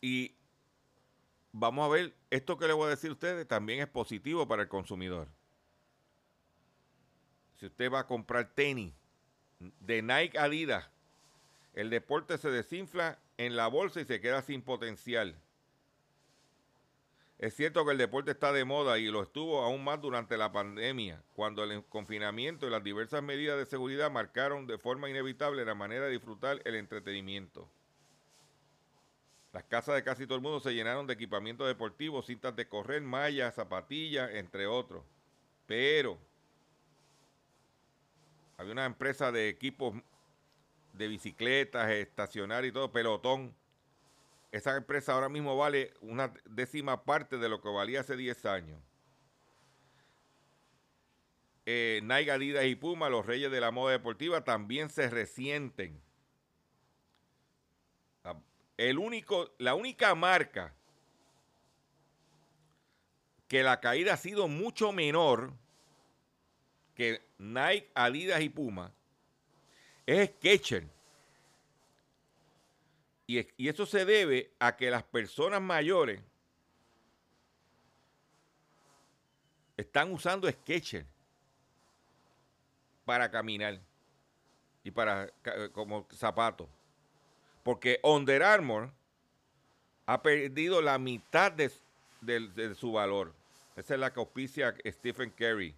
Y 0.00 0.34
vamos 1.52 1.84
a 1.84 1.88
ver, 1.88 2.14
esto 2.30 2.58
que 2.58 2.66
le 2.66 2.72
voy 2.72 2.86
a 2.86 2.90
decir 2.90 3.10
a 3.10 3.14
ustedes 3.14 3.46
también 3.46 3.80
es 3.80 3.88
positivo 3.88 4.46
para 4.48 4.62
el 4.62 4.68
consumidor. 4.68 5.28
Si 7.58 7.66
usted 7.66 7.90
va 7.90 8.00
a 8.00 8.06
comprar 8.06 8.52
tenis 8.54 8.92
de 9.58 10.02
Nike 10.02 10.38
Adidas, 10.38 10.88
el 11.74 11.90
deporte 11.90 12.36
se 12.38 12.50
desinfla 12.50 13.18
en 13.36 13.56
la 13.56 13.68
bolsa 13.68 14.00
y 14.00 14.04
se 14.04 14.20
queda 14.20 14.42
sin 14.42 14.62
potencial. 14.62 15.40
Es 17.42 17.56
cierto 17.56 17.84
que 17.84 17.90
el 17.90 17.98
deporte 17.98 18.30
está 18.30 18.52
de 18.52 18.64
moda 18.64 19.00
y 19.00 19.06
lo 19.06 19.20
estuvo 19.20 19.62
aún 19.62 19.82
más 19.82 20.00
durante 20.00 20.36
la 20.36 20.52
pandemia, 20.52 21.24
cuando 21.34 21.64
el 21.64 21.84
confinamiento 21.86 22.68
y 22.68 22.70
las 22.70 22.84
diversas 22.84 23.20
medidas 23.20 23.58
de 23.58 23.66
seguridad 23.66 24.12
marcaron 24.12 24.68
de 24.68 24.78
forma 24.78 25.10
inevitable 25.10 25.64
la 25.64 25.74
manera 25.74 26.04
de 26.04 26.12
disfrutar 26.12 26.62
el 26.64 26.76
entretenimiento. 26.76 27.68
Las 29.52 29.64
casas 29.64 29.96
de 29.96 30.04
casi 30.04 30.24
todo 30.24 30.36
el 30.36 30.42
mundo 30.42 30.60
se 30.60 30.72
llenaron 30.72 31.08
de 31.08 31.14
equipamiento 31.14 31.66
deportivo, 31.66 32.22
cintas 32.22 32.54
de 32.54 32.68
correr, 32.68 33.02
mallas, 33.02 33.56
zapatillas, 33.56 34.30
entre 34.34 34.68
otros. 34.68 35.02
Pero 35.66 36.18
había 38.56 38.70
una 38.70 38.86
empresa 38.86 39.32
de 39.32 39.48
equipos 39.48 39.96
de 40.92 41.08
bicicletas, 41.08 41.90
estacionarios 41.90 42.70
y 42.70 42.72
todo, 42.72 42.92
pelotón. 42.92 43.52
Esa 44.52 44.76
empresa 44.76 45.14
ahora 45.14 45.28
mismo 45.28 45.56
vale 45.56 45.94
una 46.00 46.32
décima 46.44 47.04
parte 47.04 47.38
de 47.38 47.48
lo 47.48 47.60
que 47.60 47.68
valía 47.68 48.00
hace 48.00 48.16
10 48.16 48.44
años. 48.44 48.80
Eh, 51.64 52.00
Nike, 52.02 52.30
Adidas 52.30 52.66
y 52.66 52.74
Puma, 52.74 53.08
los 53.08 53.24
reyes 53.24 53.50
de 53.50 53.60
la 53.60 53.70
moda 53.70 53.92
deportiva, 53.92 54.44
también 54.44 54.90
se 54.90 55.08
resienten 55.08 56.00
el 58.76 58.98
único, 58.98 59.52
la 59.58 59.74
única 59.74 60.14
marca 60.14 60.74
que 63.46 63.62
la 63.62 63.80
caída 63.80 64.14
ha 64.14 64.16
sido 64.16 64.48
mucho 64.48 64.92
menor 64.92 65.52
que 66.94 67.22
Nike, 67.38 67.90
Adidas 67.94 68.40
y 68.40 68.48
Puma 68.48 68.92
es 70.06 70.30
Skechers. 70.30 70.86
Y, 73.26 73.68
eso 73.68 73.86
se 73.86 74.04
debe 74.04 74.52
a 74.58 74.76
que 74.76 74.90
las 74.90 75.04
personas 75.04 75.62
mayores 75.62 76.20
están 79.76 80.12
usando 80.12 80.50
Skechers 80.50 81.06
para 83.04 83.30
caminar 83.30 83.80
y 84.84 84.90
para 84.90 85.32
como 85.72 86.06
zapatos. 86.12 86.68
Porque 87.62 88.00
Under 88.02 88.42
Armour 88.42 88.92
ha 90.06 90.22
perdido 90.22 90.82
la 90.82 90.98
mitad 90.98 91.52
de, 91.52 91.70
su 92.74 92.92
valor. 92.92 93.32
Esa 93.76 93.94
es 93.94 94.00
la 94.00 94.12
que 94.12 94.20
auspicia 94.20 94.74
Stephen 94.84 95.30
Curry. 95.30 95.74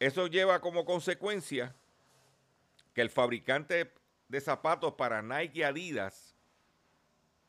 Eso 0.00 0.26
lleva 0.26 0.60
como 0.60 0.84
consecuencia 0.84 1.74
que 2.94 3.00
el 3.00 3.10
fabricante 3.10 3.92
de 4.28 4.40
zapatos 4.40 4.94
para 4.94 5.22
Nike 5.22 5.60
y 5.60 5.62
Adidas, 5.62 6.34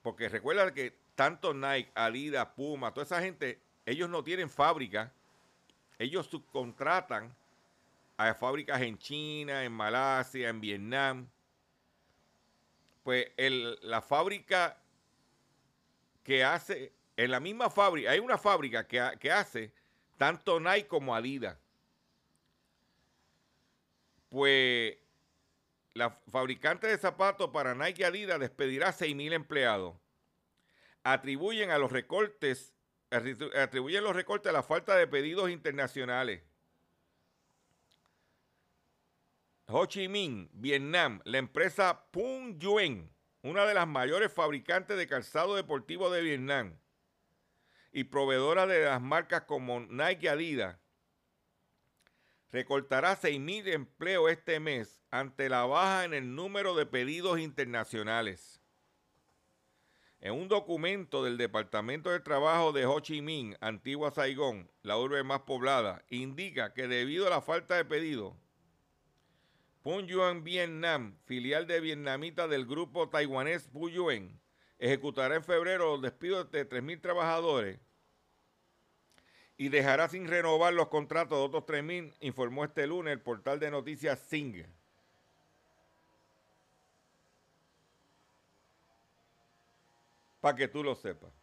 porque 0.02 0.30
recuerda 0.30 0.74
que 0.74 0.98
tanto 1.16 1.54
Nike, 1.54 1.92
Adidas, 1.96 2.48
Puma, 2.56 2.94
toda 2.94 3.06
esa 3.06 3.22
gente, 3.22 3.60
ellos 3.86 4.10
no 4.10 4.24
tienen 4.24 4.50
fábrica, 4.50 5.12
ellos 5.98 6.28
subcontratan 6.28 7.36
hay 8.20 8.34
fábricas 8.34 8.82
en 8.82 8.98
China, 8.98 9.64
en 9.64 9.72
Malasia, 9.72 10.50
en 10.50 10.60
Vietnam. 10.60 11.30
Pues 13.02 13.32
la 13.82 14.02
fábrica 14.02 14.78
que 16.22 16.44
hace 16.44 16.92
en 17.16 17.32
la 17.32 17.40
misma 17.40 17.70
fábrica, 17.70 18.12
hay 18.12 18.20
una 18.20 18.38
fábrica 18.38 18.86
que, 18.86 19.02
que 19.22 19.32
hace 19.32 19.72
tanto 20.18 20.60
Nike 20.60 20.88
como 20.88 21.16
Adidas. 21.16 21.58
Pues 24.28 24.98
la 26.00 26.10
fabricante 26.10 26.88
de 26.88 26.98
zapatos 26.98 27.50
para 27.50 27.76
Nike 27.76 28.06
Adidas 28.06 28.40
despedirá 28.40 28.94
6.000 28.94 29.34
empleados. 29.34 29.98
Atribuyen 31.04 31.72
a 31.72 31.78
los 31.78 31.92
recortes, 31.92 32.74
atribuyen 33.12 34.06
los 34.06 34.16
recortes 34.16 34.50
a 34.50 34.54
la 34.54 34.64
falta 34.64 34.96
de 34.96 35.08
pedidos 35.08 35.50
internacionales. 35.50 36.42
Ho 39.68 39.86
Chi 39.86 40.08
Minh, 40.08 40.50
Vietnam, 40.54 41.22
la 41.26 41.38
empresa 41.38 42.06
Pung 42.12 42.58
Yuen, 42.58 43.14
una 43.44 43.66
de 43.66 43.74
las 43.74 43.88
mayores 43.88 44.32
fabricantes 44.32 44.98
de 44.98 45.06
calzado 45.06 45.56
deportivo 45.56 46.10
de 46.10 46.22
Vietnam 46.22 46.80
y 47.92 48.06
proveedora 48.06 48.66
de 48.68 48.86
las 48.86 49.02
marcas 49.02 49.42
como 49.42 49.82
Nike 49.82 50.30
Adidas, 50.30 50.78
recortará 52.52 53.16
6.000 53.20 53.74
empleos 53.74 54.32
este 54.32 54.60
mes 54.60 55.02
ante 55.12 55.50
la 55.50 55.66
baja 55.66 56.06
en 56.06 56.14
el 56.14 56.36
número 56.36 56.76
de 56.76 56.86
pedidos 56.86 57.40
internacionales. 57.40 58.62
En 60.22 60.34
un 60.34 60.50
documento 60.50 61.24
del 61.24 61.38
Departamento 61.38 62.10
de 62.10 62.20
Trabajo 62.20 62.74
de 62.74 62.86
Ho 62.86 63.00
Chi 63.00 63.22
Minh, 63.22 63.56
antigua 63.62 64.12
Saigón, 64.12 64.70
la 64.82 64.98
urbe 64.98 65.24
más 65.24 65.42
poblada, 65.42 66.04
indica 66.10 66.74
que 66.74 66.88
debido 66.88 67.28
a 67.28 67.30
la 67.30 67.42
falta 67.42 67.76
de 67.76 67.86
pedidos, 67.86 68.34
Punyuan 69.82 70.44
Vietnam, 70.44 71.18
filial 71.24 71.66
de 71.66 71.80
vietnamita 71.80 72.50
del 72.50 72.66
grupo 72.66 73.08
taiwanés 73.08 73.70
Punyuan, 73.70 74.42
ejecutará 74.78 75.36
en 75.36 75.44
febrero 75.44 75.92
los 75.92 76.02
despidos 76.02 76.52
de 76.52 76.68
3.000 76.68 77.02
trabajadores 77.02 77.80
y 79.60 79.68
dejará 79.68 80.08
sin 80.08 80.26
renovar 80.26 80.74
los 80.74 80.88
contratos 80.88 81.38
de 81.38 81.44
otros 81.44 81.66
3.000, 81.66 82.16
informó 82.22 82.64
este 82.64 82.88
lunes 82.88 83.12
el 83.12 83.20
portal 83.20 83.60
de 83.60 83.70
noticias 83.70 84.18
Sing. 84.18 84.66
Para 90.40 90.56
que 90.56 90.70
tú 90.70 90.82
lo 90.82 90.96
sepas. 90.96 91.34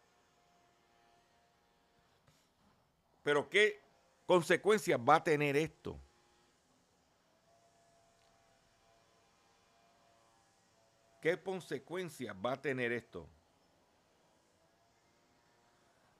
Pero 3.21 3.47
¿qué 3.47 3.79
consecuencias 4.25 4.99
va 4.99 5.17
a 5.17 5.23
tener 5.23 5.55
esto? 5.55 5.99
¿Qué 11.21 11.39
consecuencias 11.39 12.35
va 12.35 12.53
a 12.53 12.61
tener 12.63 12.91
esto? 12.93 13.29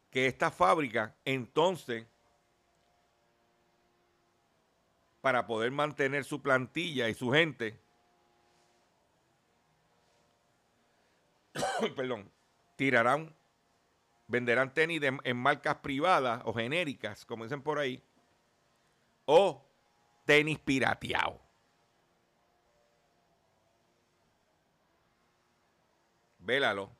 Que 0.09 0.27
esta 0.27 0.51
fábrica 0.51 1.15
entonces, 1.25 2.05
para 5.21 5.45
poder 5.45 5.71
mantener 5.71 6.23
su 6.23 6.41
plantilla 6.41 7.09
y 7.09 7.13
su 7.13 7.31
gente, 7.31 7.79
perdón, 11.95 12.31
tirarán, 12.75 13.35
venderán 14.27 14.73
tenis 14.73 15.01
en 15.03 15.37
marcas 15.37 15.77
privadas 15.77 16.41
o 16.45 16.53
genéricas, 16.53 17.25
como 17.25 17.43
dicen 17.43 17.61
por 17.61 17.79
ahí, 17.79 18.01
o 19.25 19.63
tenis 20.25 20.59
pirateados. 20.59 21.47
Vélalo. 26.39 26.96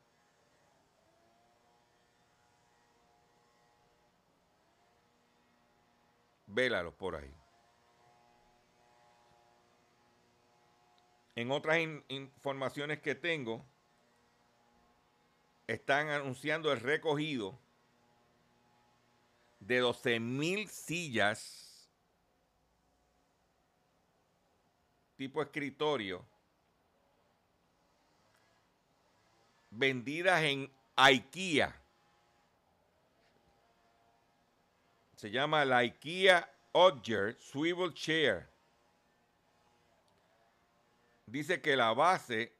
Vélalos 6.48 6.94
por 6.94 7.14
ahí. 7.14 7.32
En 11.36 11.52
otras 11.52 11.78
informaciones 12.08 13.00
que 13.00 13.14
tengo, 13.14 13.64
están 15.68 16.08
anunciando 16.08 16.72
el 16.72 16.80
recogido 16.80 17.56
de 19.60 19.78
12 19.78 20.18
mil 20.18 20.68
sillas 20.68 21.88
tipo 25.16 25.42
escritorio 25.42 26.24
vendidas 29.70 30.42
en 30.42 30.70
IKEA. 30.96 31.74
Se 35.18 35.32
llama 35.32 35.64
la 35.64 35.78
IKEA 35.78 36.48
Odger 36.70 37.36
Swivel 37.40 37.92
Chair. 37.92 38.46
Dice 41.26 41.60
que 41.60 41.74
la 41.74 41.92
base, 41.92 42.52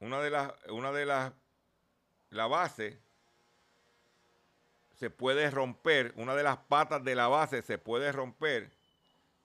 una 0.00 0.22
de 0.22 0.30
las, 0.30 0.52
una 0.70 0.90
de 0.90 1.04
las, 1.04 1.34
la 2.30 2.46
base 2.46 2.98
se 4.94 5.10
puede 5.10 5.50
romper, 5.50 6.14
una 6.16 6.34
de 6.34 6.44
las 6.44 6.56
patas 6.56 7.04
de 7.04 7.14
la 7.14 7.28
base 7.28 7.60
se 7.60 7.76
puede 7.76 8.10
romper 8.10 8.70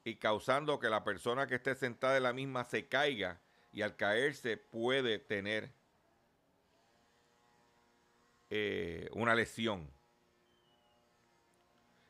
y 0.05 0.15
causando 0.15 0.79
que 0.79 0.87
la 0.87 1.03
persona 1.03 1.47
que 1.47 1.55
esté 1.55 1.75
sentada 1.75 2.15
en 2.15 2.23
la 2.23 2.31
misma 2.31 2.63
se 2.63 2.87
caiga 2.87 3.41
y 3.73 3.81
al 3.81 3.97
caerse 3.97 4.55
puede 4.55 5.19
tener 5.19 5.69
eh, 8.49 9.09
una 9.11 9.35
lesión. 9.35 9.98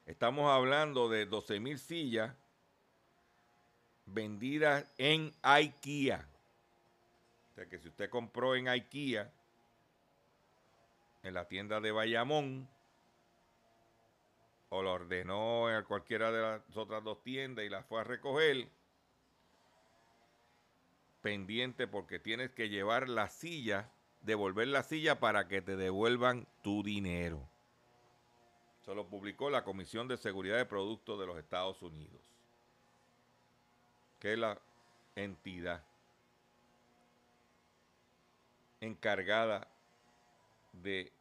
Estamos 0.09 0.49
hablando 0.49 1.07
de 1.07 1.27
12 1.27 1.59
mil 1.59 1.77
sillas 1.77 2.35
vendidas 4.07 4.83
en 4.97 5.31
IKEA. 5.43 6.27
O 7.51 7.53
sea 7.53 7.67
que 7.67 7.77
si 7.77 7.89
usted 7.89 8.09
compró 8.09 8.55
en 8.55 8.69
IKEA, 8.69 9.31
en 11.21 11.33
la 11.35 11.47
tienda 11.47 11.79
de 11.79 11.91
Bayamón, 11.91 12.67
o 14.69 14.81
lo 14.81 14.93
ordenó 14.93 15.69
en 15.69 15.85
cualquiera 15.85 16.31
de 16.31 16.41
las 16.41 16.75
otras 16.75 17.03
dos 17.03 17.21
tiendas 17.21 17.63
y 17.63 17.69
la 17.69 17.83
fue 17.83 18.01
a 18.01 18.03
recoger, 18.03 18.67
pendiente 21.21 21.85
porque 21.85 22.17
tienes 22.17 22.49
que 22.49 22.69
llevar 22.69 23.09
la 23.09 23.29
silla, 23.29 23.91
devolver 24.21 24.69
la 24.69 24.81
silla 24.81 25.19
para 25.19 25.47
que 25.47 25.61
te 25.61 25.75
devuelvan 25.75 26.47
tu 26.63 26.81
dinero. 26.81 27.47
Lo 28.95 29.07
publicó 29.07 29.49
la 29.49 29.63
Comisión 29.63 30.07
de 30.07 30.17
Seguridad 30.17 30.57
de 30.57 30.65
Productos 30.65 31.19
de 31.19 31.27
los 31.27 31.37
Estados 31.37 31.81
Unidos, 31.81 32.21
que 34.19 34.33
es 34.33 34.39
la 34.39 34.59
entidad 35.15 35.83
encargada 38.81 39.67
de 40.73 41.11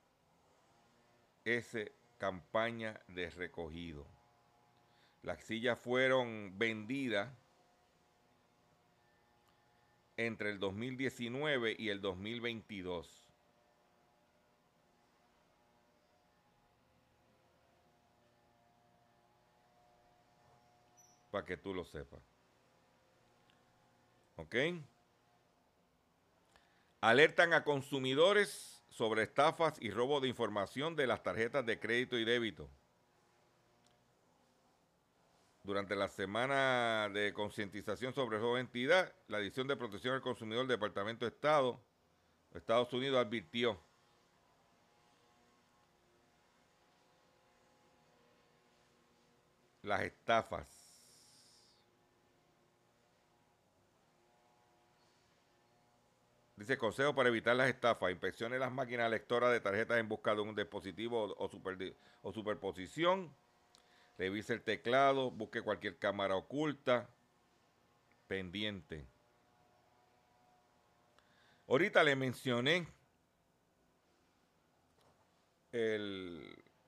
esa 1.44 1.80
campaña 2.18 3.00
de 3.08 3.30
recogido. 3.30 4.06
Las 5.22 5.42
sillas 5.44 5.78
fueron 5.78 6.58
vendidas 6.58 7.28
entre 10.16 10.50
el 10.50 10.58
2019 10.58 11.76
y 11.78 11.90
el 11.90 12.00
2022. 12.00 13.27
Para 21.38 21.46
que 21.46 21.56
tú 21.56 21.72
lo 21.72 21.84
sepas. 21.84 22.20
¿Ok? 24.34 24.56
Alertan 27.00 27.52
a 27.52 27.62
consumidores 27.62 28.82
sobre 28.90 29.22
estafas 29.22 29.80
y 29.80 29.92
robo 29.92 30.18
de 30.18 30.26
información 30.26 30.96
de 30.96 31.06
las 31.06 31.22
tarjetas 31.22 31.64
de 31.64 31.78
crédito 31.78 32.18
y 32.18 32.24
débito. 32.24 32.68
Durante 35.62 35.94
la 35.94 36.08
semana 36.08 37.08
de 37.14 37.32
concientización 37.32 38.12
sobre 38.12 38.40
robo 38.40 38.58
entidad, 38.58 39.12
la 39.28 39.38
División 39.38 39.68
de 39.68 39.76
Protección 39.76 40.14
al 40.14 40.22
Consumidor 40.22 40.66
del 40.66 40.76
Departamento 40.76 41.24
de 41.24 41.30
Estado, 41.30 41.80
Estados 42.52 42.92
Unidos, 42.92 43.24
advirtió 43.24 43.80
las 49.82 50.02
estafas 50.02 50.77
Dice 56.58 56.76
consejo 56.76 57.14
para 57.14 57.28
evitar 57.28 57.54
las 57.54 57.68
estafas. 57.68 58.10
Inspeccione 58.10 58.58
las 58.58 58.72
máquinas 58.72 59.08
lectoras 59.08 59.52
de 59.52 59.60
tarjetas 59.60 59.98
en 59.98 60.08
busca 60.08 60.34
de 60.34 60.40
un 60.40 60.56
dispositivo 60.56 61.36
o, 61.38 62.32
superposición. 62.32 63.32
Revise 64.18 64.54
el 64.54 64.62
teclado. 64.62 65.30
Busque 65.30 65.62
cualquier 65.62 65.98
cámara 65.98 66.34
oculta. 66.34 67.08
Pendiente. 68.26 69.06
Ahorita 71.68 72.02
le 72.02 72.16
mencioné 72.16 72.88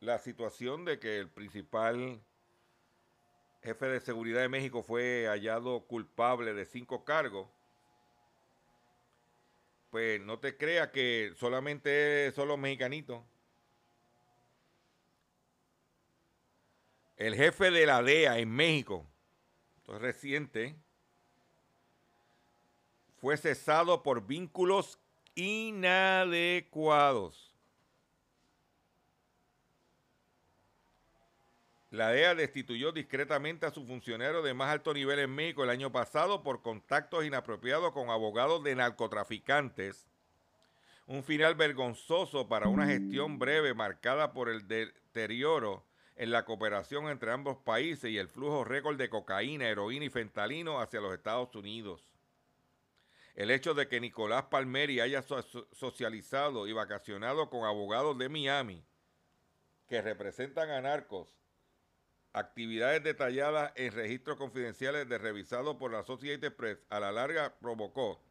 la 0.01 0.19
situación 0.19 0.85
de 0.85 0.99
que 0.99 1.19
el 1.21 1.29
principal 1.29 2.21
jefe 3.63 3.87
de 3.87 4.01
seguridad 4.01 4.41
de 4.41 4.49
México 4.49 4.83
fue 4.83 5.27
hallado 5.29 5.87
culpable 5.87 6.55
de 6.55 6.65
cinco 6.65 7.05
cargos, 7.05 7.49
pues 9.91 10.21
no 10.21 10.39
te 10.39 10.57
creas 10.57 10.89
que 10.89 11.35
solamente 11.37 12.33
son 12.33 12.49
los 12.49 12.59
mexicanitos. 12.59 13.23
El 17.17 17.35
jefe 17.35 17.71
de 17.71 17.85
la 17.85 18.03
DEA 18.03 18.39
en 18.39 18.51
México, 18.51 19.07
esto 19.79 19.97
es 19.97 20.01
reciente, 20.01 20.75
fue 23.21 23.37
cesado 23.37 24.03
por 24.03 24.27
vínculos 24.27 24.99
inadecuados. 25.35 27.50
La 31.91 32.11
DEA 32.11 32.37
destituyó 32.37 32.93
discretamente 32.93 33.67
a 33.67 33.73
su 33.73 33.85
funcionario 33.85 34.43
de 34.43 34.55
más 34.55 34.71
alto 34.71 34.95
nivel 34.95 35.19
en 35.19 35.35
México 35.35 35.65
el 35.65 35.71
año 35.71 35.91
pasado 35.91 36.45
por 36.45 36.63
contactos 36.63 37.25
inapropiados 37.25 37.93
con 37.93 38.11
abogados 38.11 38.63
de 38.63 38.77
narcotraficantes. 38.77 40.07
Un 41.07 41.25
final 41.25 41.57
vergonzoso 41.57 42.49
para 42.49 42.69
una 42.69 42.87
gestión 42.87 43.41
breve 43.41 43.75
marcada 43.75 44.33
por 44.33 44.49
el 44.49 44.69
deterioro 44.69 45.85
en 46.15 46.31
la 46.31 46.45
cooperación 46.45 47.09
entre 47.09 47.33
ambos 47.33 47.57
países 47.59 48.09
y 48.09 48.19
el 48.19 48.29
flujo 48.29 48.63
récord 48.63 48.97
de 48.97 49.11
cocaína, 49.11 49.69
heroína 49.69 50.05
y 50.05 50.11
fentalino 50.11 50.81
hacia 50.81 51.01
los 51.01 51.13
Estados 51.13 51.53
Unidos. 51.57 52.15
El 53.35 53.51
hecho 53.51 53.75
de 53.75 53.89
que 53.89 54.01
Nicolás 54.01 54.45
Palmeri 54.45 55.01
haya 55.01 55.25
socializado 55.73 56.69
y 56.69 56.73
vacacionado 56.73 57.51
con 57.51 57.65
abogados 57.65 58.17
de 58.17 58.29
Miami 58.29 58.85
que 59.89 60.03
representan 60.03 60.71
a 60.71 60.81
narcos 60.81 61.41
actividades 62.33 63.03
detalladas 63.03 63.73
en 63.77 63.93
registros 63.93 64.37
confidenciales 64.37 65.09
de 65.09 65.19
revisado 65.19 65.79
por 65.79 65.93
la 65.93 66.01
Associated 66.01 66.55
Press 66.55 66.79
a 66.89 67.01
la 67.01 67.13
larga 67.13 67.55
provocó 67.59 68.23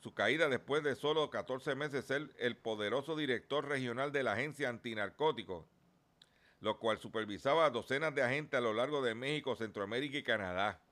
su 0.00 0.12
caída 0.14 0.48
después 0.48 0.82
de 0.82 0.96
solo 0.96 1.30
14 1.30 1.74
meses 1.76 2.04
ser 2.04 2.34
el 2.38 2.56
poderoso 2.56 3.16
director 3.16 3.66
regional 3.66 4.12
de 4.12 4.22
la 4.22 4.32
agencia 4.32 4.68
antinarcóticos, 4.68 5.64
lo 6.60 6.78
cual 6.78 6.98
supervisaba 6.98 7.64
a 7.64 7.70
docenas 7.70 8.14
de 8.14 8.22
agentes 8.22 8.58
a 8.58 8.60
lo 8.60 8.74
largo 8.74 9.02
de 9.02 9.14
México, 9.14 9.56
Centroamérica 9.56 10.18
y 10.18 10.22
Canadá. 10.22 10.82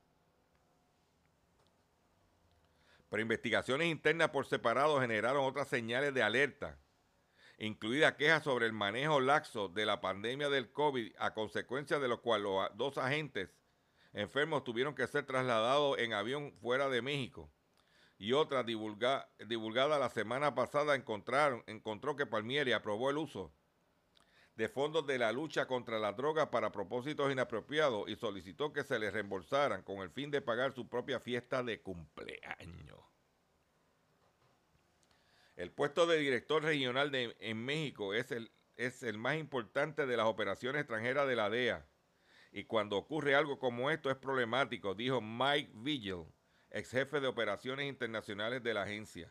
Pero 3.11 3.21
investigaciones 3.21 3.89
internas 3.89 4.31
por 4.31 4.47
separado 4.47 4.99
generaron 5.01 5.45
otras 5.45 5.69
señales 5.69 6.15
de 6.15 6.23
alerta 6.23 6.79
incluida 7.67 8.17
quejas 8.17 8.43
sobre 8.43 8.67
el 8.67 8.73
manejo 8.73 9.21
laxo 9.21 9.69
de 9.69 9.87
la 9.87 10.01
pandemia 10.01 10.49
del 10.49 10.73
COVID, 10.73 11.13
a 11.19 11.33
consecuencia 11.33 12.01
de 12.01 12.09
lo 12.09 12.21
cual 12.21 12.43
los 12.43 12.77
dos 12.77 12.99
agentes 12.99 13.51
enfermos 14.13 14.65
tuvieron 14.65 14.95
que 14.95 15.07
ser 15.07 15.25
trasladados 15.27 15.99
en 15.99 16.13
avión 16.13 16.53
fuera 16.61 16.89
de 16.89 17.03
México. 17.03 17.51
Y 18.19 18.33
otra 18.33 18.65
divulgada 18.65 19.99
la 19.99 20.09
semana 20.11 20.55
pasada 20.55 20.95
encontraron, 20.95 21.63
encontró 21.67 22.17
que 22.17 22.27
Palmieri 22.27 22.73
aprobó 22.73 23.11
el 23.11 23.19
uso 23.19 23.53
de 24.57 24.69
fondos 24.69 25.07
de 25.07 25.19
la 25.19 25.33
lucha 25.33 25.67
contra 25.67 25.99
la 25.99 26.13
droga 26.13 26.51
para 26.51 26.73
propósitos 26.73 27.33
inapropiados 27.33 28.09
y 28.09 28.17
solicitó 28.17 28.73
que 28.73 28.85
se 28.85 28.99
les 28.99 29.13
reembolsaran 29.13 29.83
con 29.83 29.99
el 29.99 30.11
fin 30.11 30.31
de 30.31 30.43
pagar 30.43 30.73
su 30.73 30.89
propia 30.89 31.21
fiesta 31.21 31.63
de 31.63 31.81
cumpleaños. 31.81 33.12
El 35.63 35.71
puesto 35.71 36.09
de 36.09 36.19
director 36.19 36.65
regional 36.65 37.13
de, 37.13 37.37
en 37.39 37.65
México 37.65 38.15
es 38.15 38.33
el, 38.33 39.19
más 39.19 39.37
importante 39.37 40.07
de 40.07 40.17
las 40.17 40.27
operaciones 40.27 40.81
extranjeras 40.81 41.29
de 41.29 41.37
la 41.37 41.51
DEA. 41.51 41.87
Y 42.51 42.65
cuando 42.65 42.97
ocurre 42.97 43.37
algo 43.37 43.61
como 43.61 43.89
esto 43.89 44.11
es 44.11 44.17
problemático, 44.17 44.97
dijo 44.97 45.21
Mike 45.21 45.71
Vigil, 45.73 46.25
ex 46.73 46.91
jefe 46.91 47.21
de 47.21 47.29
operaciones 47.29 47.89
internacionales 47.89 48.61
de 48.65 48.75
la 48.75 48.83
agencia. 48.83 49.31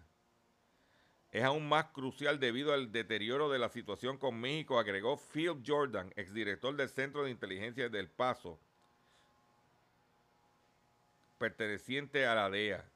Es 1.34 1.44
aún 1.44 1.68
más 1.68 1.88
crucial 1.88 2.40
debido 2.40 2.72
al 2.72 2.94
deterioro 2.94 3.50
de 3.50 3.60
la 3.60 3.68
situación 3.68 4.18
con 4.18 4.40
México, 4.40 4.80
agregó 4.80 5.18
Phil 5.18 5.62
Jordan, 5.68 6.14
exdirector 6.16 6.78
del 6.78 6.88
Centro 6.88 7.26
de 7.26 7.32
Inteligencia 7.32 7.90
del 7.90 8.08
Paso, 8.08 8.58
perteneciente 11.38 12.26
a 12.26 12.36
la 12.36 12.50
DEA. 12.50 12.90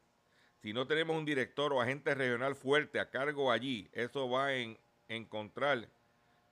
Si 0.65 0.73
no 0.73 0.87
tenemos 0.87 1.15
un 1.15 1.25
director 1.25 1.71
o 1.73 1.79
agente 1.79 2.15
regional 2.15 2.55
fuerte 2.55 2.99
a 2.99 3.11
cargo 3.11 3.51
allí, 3.51 3.87
eso 3.93 4.27
va 4.27 4.55
en, 4.55 4.79
encontrar 5.07 5.87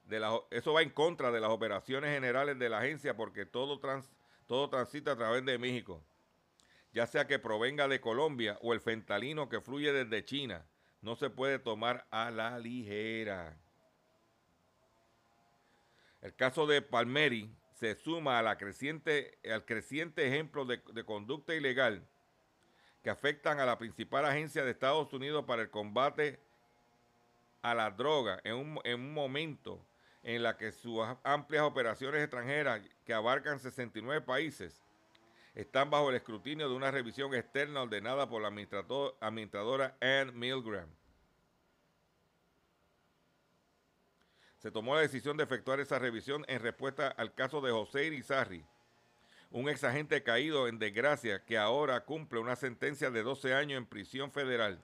de 0.04 0.20
la, 0.20 0.40
eso 0.52 0.72
va 0.74 0.84
en 0.84 0.92
contra 0.92 1.32
de 1.32 1.40
las 1.40 1.50
operaciones 1.50 2.14
generales 2.14 2.60
de 2.60 2.70
la 2.70 2.78
agencia 2.78 3.18
porque 3.18 3.48
todo, 3.48 3.82
todo 4.46 4.70
transita 4.70 5.14
a 5.14 5.16
través 5.16 5.44
de 5.46 5.58
México, 5.58 6.06
ya 6.94 7.08
sea 7.08 7.26
que 7.26 7.40
provenga 7.40 7.88
de 7.88 8.02
Colombia 8.02 8.60
o 8.62 8.74
el 8.74 8.82
fentalino 8.82 9.50
que 9.50 9.62
fluye 9.62 9.92
desde 9.92 10.24
China, 10.24 10.64
no 11.02 11.16
se 11.16 11.32
puede 11.32 11.58
tomar 11.58 12.06
a 12.12 12.30
la 12.30 12.60
ligera. 12.60 13.58
El 16.22 16.36
caso 16.36 16.68
de 16.68 16.84
Palmeri 16.84 17.50
se 17.72 17.96
suma 17.96 18.38
a 18.38 18.44
la 18.44 18.60
creciente, 18.60 19.40
al 19.52 19.66
creciente 19.66 20.28
ejemplo 20.28 20.66
de 20.66 21.04
conducta 21.04 21.56
ilegal 21.56 22.08
que 23.04 23.10
afectan 23.10 23.60
a 23.60 23.66
la 23.66 23.78
principal 23.78 24.26
agencia 24.26 24.64
de 24.64 24.72
Estados 24.72 25.12
Unidos 25.12 25.44
para 25.46 25.62
el 25.62 25.70
combate 25.70 26.40
a 27.62 27.76
la 27.76 27.92
droga 27.92 28.40
en 28.46 28.56
un, 28.56 29.14
momento 29.14 29.86
en 30.24 30.42
la 30.42 30.56
que 30.58 30.72
sus 30.72 31.06
amplias 31.24 31.64
operaciones 31.64 32.22
extranjeras, 32.22 32.82
que 33.06 33.14
abarcan 33.14 33.60
69 33.60 34.22
países, 34.22 34.82
están 35.54 35.90
bajo 35.90 36.10
el 36.10 36.16
escrutinio 36.16 36.70
de 36.70 36.76
una 36.76 36.92
revisión 36.92 37.34
externa 37.36 37.82
ordenada 37.82 38.28
por 38.30 38.42
la 38.42 38.48
administradora 38.48 39.98
Ann 40.00 40.38
Milgram. 40.40 40.88
Se 44.60 44.72
tomó 44.72 44.96
la 44.96 45.02
decisión 45.02 45.36
de 45.36 45.44
efectuar 45.44 45.82
esa 45.82 46.00
revisión 46.00 46.46
en 46.48 46.62
respuesta 46.62 47.10
al 47.10 47.34
caso 47.34 47.60
de 47.60 47.72
José 47.72 48.06
Irizarry, 48.06 48.66
un 49.54 49.70
ex 49.70 49.84
agente 49.84 50.24
caído 50.24 50.68
en 50.68 50.80
desgracia 50.80 51.46
que 51.46 51.60
ahora 51.60 52.04
cumple 52.06 52.40
una 52.40 52.56
sentencia 52.56 53.12
de 53.12 53.22
12 53.22 53.54
años 53.54 53.78
en 53.78 53.86
prisión 53.86 54.32
federal, 54.32 54.84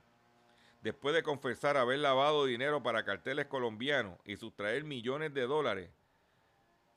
después 0.83 1.15
de 1.15 1.23
confesar 1.23 1.75
haber 1.75 1.97
lavado 1.97 2.45
dinero 2.45 2.83
para 2.83 3.03
carteles 3.03 3.47
colombianos 3.47 4.19
y 4.25 4.37
sustraer 4.37 4.83
millones 4.83 5.33
de 5.33 5.47
dólares 5.47 5.89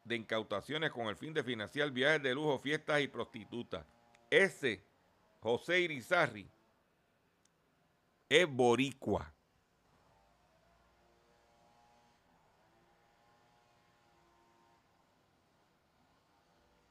de 0.05 0.17
incautaciones 0.17 0.91
con 0.91 1.07
el 1.07 1.17
fin 1.17 1.33
de 1.33 1.43
financiar 1.43 1.91
viajes 1.93 2.23
de 2.23 2.35
lujo, 2.35 2.59
fiestas 2.59 3.01
y 3.01 3.09
prostitutas. 3.09 3.87
Ese 4.29 4.85
José 5.41 5.81
Irizarri 5.81 6.51
es 8.29 8.47
boricua. 8.47 9.33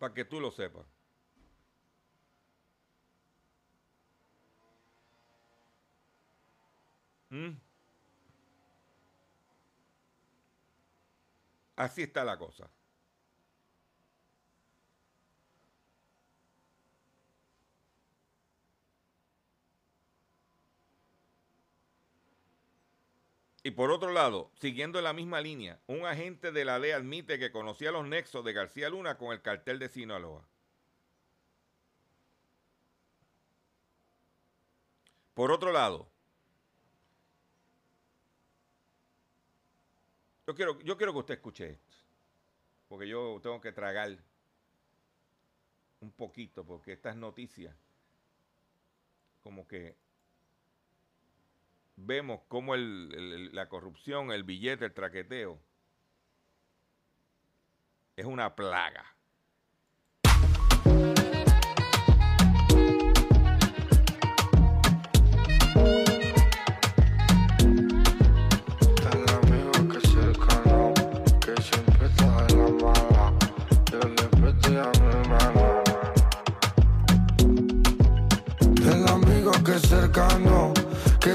Para 0.01 0.15
que 0.15 0.25
tú 0.25 0.39
lo 0.39 0.49
sepas. 0.49 0.87
¿Mm? 7.29 7.51
Así 11.75 12.01
está 12.01 12.23
la 12.25 12.39
cosa. 12.39 12.67
Y 23.63 23.71
por 23.71 23.91
otro 23.91 24.11
lado, 24.11 24.51
siguiendo 24.55 25.01
la 25.01 25.13
misma 25.13 25.39
línea, 25.39 25.79
un 25.85 26.05
agente 26.05 26.51
de 26.51 26.65
la 26.65 26.79
ley 26.79 26.91
admite 26.91 27.37
que 27.37 27.51
conocía 27.51 27.91
los 27.91 28.07
nexos 28.07 28.43
de 28.43 28.53
García 28.53 28.89
Luna 28.89 29.17
con 29.17 29.31
el 29.31 29.41
cartel 29.41 29.77
de 29.77 29.87
Sinaloa. 29.87 30.47
Por 35.35 35.51
otro 35.51 35.71
lado, 35.71 36.09
yo 40.47 40.55
quiero, 40.55 40.79
yo 40.81 40.97
quiero 40.97 41.13
que 41.13 41.19
usted 41.19 41.33
escuche 41.35 41.69
esto, 41.69 41.97
porque 42.87 43.07
yo 43.07 43.39
tengo 43.43 43.61
que 43.61 43.71
tragar 43.71 44.17
un 45.99 46.11
poquito, 46.11 46.65
porque 46.65 46.93
estas 46.93 47.15
noticias 47.15 47.75
como 49.43 49.67
que 49.67 49.95
vemos 52.05 52.41
cómo 52.47 52.75
la 52.75 53.69
corrupción, 53.69 54.31
el 54.31 54.43
billete, 54.43 54.85
el 54.85 54.93
traqueteo, 54.93 55.59
es 58.15 58.25
una 58.25 58.55
plaga. 58.55 59.05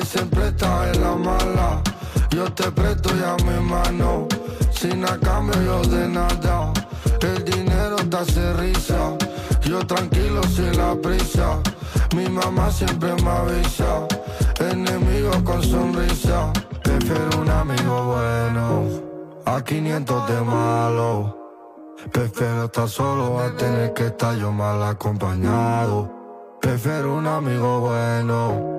Siempre 0.07 0.49
está 0.49 0.91
en 0.91 1.01
la 1.01 1.15
mala. 1.17 1.83
Yo 2.31 2.45
te 2.53 2.71
presto 2.71 3.11
ya 3.17 3.37
mi 3.45 3.59
mano, 3.61 4.29
sin 4.71 5.05
a 5.05 5.19
cambio 5.19 5.61
yo 5.63 5.83
de 5.83 6.09
nada. 6.09 6.73
El 7.21 7.45
dinero 7.45 7.97
te 8.09 8.17
hace 8.17 8.53
risa, 8.55 9.17
yo 9.63 9.85
tranquilo 9.87 10.43
sin 10.45 10.77
la 10.77 10.95
prisa. 10.95 11.61
Mi 12.15 12.29
mamá 12.29 12.71
siempre 12.71 13.15
me 13.23 13.31
avisa, 13.31 14.07
enemigo 14.61 15.33
con 15.45 15.63
sonrisa. 15.63 16.53
Prefiero 16.83 17.41
un 17.41 17.51
amigo 17.51 18.05
bueno 18.05 18.89
a 19.45 19.63
500 19.63 20.29
de 20.29 20.41
malo. 20.43 21.37
Prefiero 22.13 22.65
estar 22.65 22.89
solo 22.89 23.41
a 23.41 23.57
tener 23.57 23.93
que 23.93 24.07
estar 24.07 24.37
yo 24.37 24.53
mal 24.53 24.83
acompañado. 24.85 26.09
Prefiero 26.61 27.17
un 27.17 27.27
amigo 27.27 27.81
bueno 27.81 28.76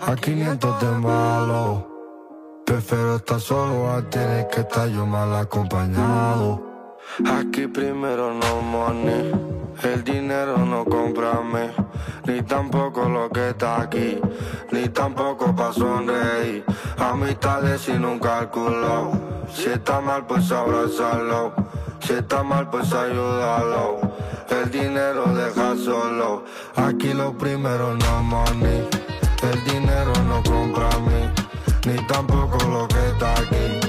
a 0.00 0.16
500 0.16 0.80
de 0.80 0.90
malo. 0.98 1.86
Prefiero 2.64 3.16
estar 3.16 3.40
solo 3.40 3.90
a 3.90 4.02
tener 4.02 4.48
que 4.48 4.60
estar 4.60 4.88
yo 4.88 5.06
mal 5.06 5.34
acompañado. 5.34 6.62
Aquí 7.26 7.66
primero 7.66 8.32
no 8.32 8.60
money, 8.62 9.32
el 9.82 10.04
dinero 10.04 10.58
no 10.58 10.84
compra 10.84 11.40
ni 12.24 12.42
tampoco 12.42 13.08
lo 13.08 13.28
que 13.30 13.50
está 13.50 13.82
aquí, 13.82 14.20
ni 14.70 14.88
tampoco 14.88 15.54
pa' 15.54 15.72
sonreír. 15.72 16.64
Amistades 16.98 17.82
sin 17.82 18.04
un 18.04 18.18
cálculo, 18.18 19.10
si 19.52 19.70
está 19.70 20.00
mal 20.00 20.26
pues 20.26 20.52
abrazarlo, 20.52 21.52
si 22.00 22.12
está 22.12 22.42
mal 22.42 22.70
pues 22.70 22.92
ayudarlo. 22.92 24.00
El 24.48 24.70
dinero 24.70 25.24
deja 25.34 25.76
solo, 25.76 26.44
aquí 26.76 27.12
lo 27.14 27.36
primero 27.36 27.94
no 27.94 28.22
money, 28.22 28.88
el 29.42 29.64
dinero 29.64 30.12
no 30.28 30.42
compra 30.42 30.90
ni 31.86 31.96
tampoco 32.06 32.58
lo 32.68 32.86
que 32.88 33.08
está 33.08 33.32
aquí, 33.32 33.80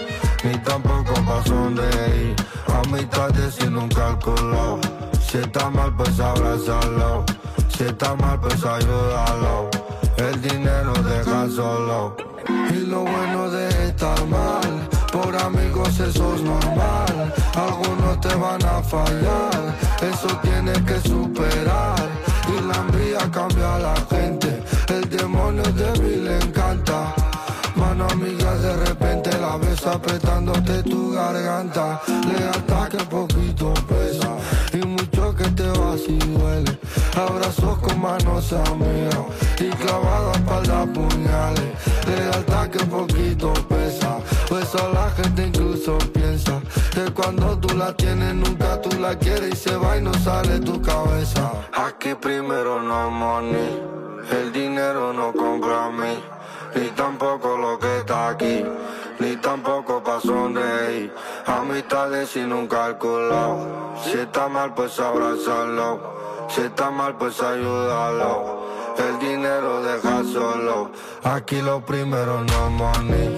ni 0.43 0.57
tampoco 0.59 1.13
pa' 1.25 1.43
sonreír. 1.43 2.35
Amistades 2.73 3.55
sin 3.55 3.75
un 3.75 3.89
cálculo, 3.89 4.79
si 5.27 5.37
está 5.39 5.69
mal 5.69 5.93
pues 5.95 6.19
abrazarlo, 6.19 7.25
si 7.67 7.83
está 7.83 8.15
mal 8.15 8.39
pues 8.39 8.63
ayudarlo. 8.63 9.69
El 10.17 10.41
dinero 10.41 10.93
deja 10.93 11.49
solo. 11.49 12.15
Y 12.69 12.85
lo 12.85 13.01
bueno 13.01 13.49
de 13.49 13.67
estar 13.87 14.25
mal, 14.27 14.87
por 15.11 15.35
amigos 15.35 15.99
eso 15.99 16.35
es 16.35 16.41
normal. 16.41 17.33
Algunos 17.55 18.21
te 18.21 18.33
van 18.35 18.63
a 18.65 18.81
fallar, 18.81 19.75
eso 20.01 20.27
tienes 20.41 20.81
que 20.83 20.99
superar. 21.01 22.09
Y 22.47 22.67
la 22.67 22.75
envidia 22.75 23.31
cambia 23.31 23.75
a 23.75 23.79
la 23.79 23.95
gente, 24.09 24.60
el 24.91 25.09
demonio 25.09 25.63
débil 25.63 26.25
le 26.25 26.37
encanta. 26.37 27.13
Mano 27.75 28.07
amiga 28.09 28.53
de 28.55 28.75
repente 28.85 29.29
la 29.39 29.57
ves 29.57 29.85
apretándote 29.85 30.83
tu 30.83 31.11
garganta. 31.13 32.01
Lealtad 32.27 32.89
que 32.89 33.03
poquito 33.05 33.73
pesa. 33.87 34.29
Y 34.73 34.85
mucho 34.85 35.35
que 35.35 35.45
te 35.51 35.67
va 35.79 35.97
si 35.97 36.17
duele. 36.17 36.77
Abrazos 37.15 37.77
con 37.79 38.01
manos 38.01 38.51
amigas. 38.53 39.25
Y 39.59 39.69
clavadas 39.81 40.37
espalda 40.37 40.85
puñales. 40.93 41.71
Lealtad 42.07 42.69
que 42.69 42.83
poquito 42.85 43.53
pesa. 43.69 44.19
Pues 44.49 44.73
la 44.73 45.09
gente 45.11 45.47
incluso 45.47 45.97
piensa 45.97 46.20
Cuando 47.15 47.57
tú 47.57 47.75
la 47.77 47.93
tienes 47.93 48.35
nunca 48.35 48.81
tú 48.81 48.99
la 48.99 49.17
quieres 49.17 49.53
y 49.53 49.55
se 49.55 49.75
va 49.75 49.97
y 49.97 50.01
no 50.01 50.13
sale 50.13 50.59
tu 50.59 50.81
cabeza. 50.81 51.51
Aquí 51.73 52.13
primero 52.15 52.81
no 52.81 53.09
money. 53.09 53.81
El 54.31 54.51
dinero 54.51 55.13
no 55.13 55.33
compra 55.33 55.85
a 55.85 55.91
mí. 55.91 56.23
Ni 56.75 56.87
tampoco 56.91 57.57
lo 57.57 57.77
que 57.79 57.97
está 57.97 58.29
aquí, 58.29 58.63
ni 59.19 59.35
tampoco 59.37 60.01
pa' 60.01 60.21
sonreír. 60.21 61.13
Amistades 61.45 62.29
sin 62.29 62.53
un 62.53 62.65
cálculo, 62.67 63.93
si 64.03 64.17
está 64.17 64.47
mal 64.47 64.73
pues 64.73 64.97
abrazarlo, 64.97 66.15
si 66.47 66.61
está 66.61 66.89
mal 66.89 67.17
pues 67.17 67.41
ayudarlo. 67.41 68.61
El 68.97 69.19
dinero 69.19 69.83
deja 69.83 70.23
solo, 70.23 70.91
aquí 71.23 71.61
lo 71.61 71.85
primero 71.85 72.41
no 72.41 72.69
money, 72.69 73.37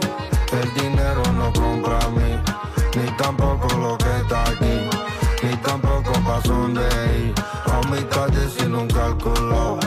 el 0.51 0.74
dinero 0.76 1.24
no 1.36 1.51
compra 1.53 1.97
a 1.99 2.09
mí, 2.09 2.32
tampoco 3.18 3.68
lo 3.78 3.97
que 3.97 4.18
está 4.22 4.43
aquí, 4.43 4.89
ni 5.43 5.55
tampoco 5.57 6.11
pa' 6.26 6.41
sonreír. 6.43 7.34
Amistades 7.66 8.53
sin 8.53 8.76
un 8.76 8.88
cálculo, 8.88 9.80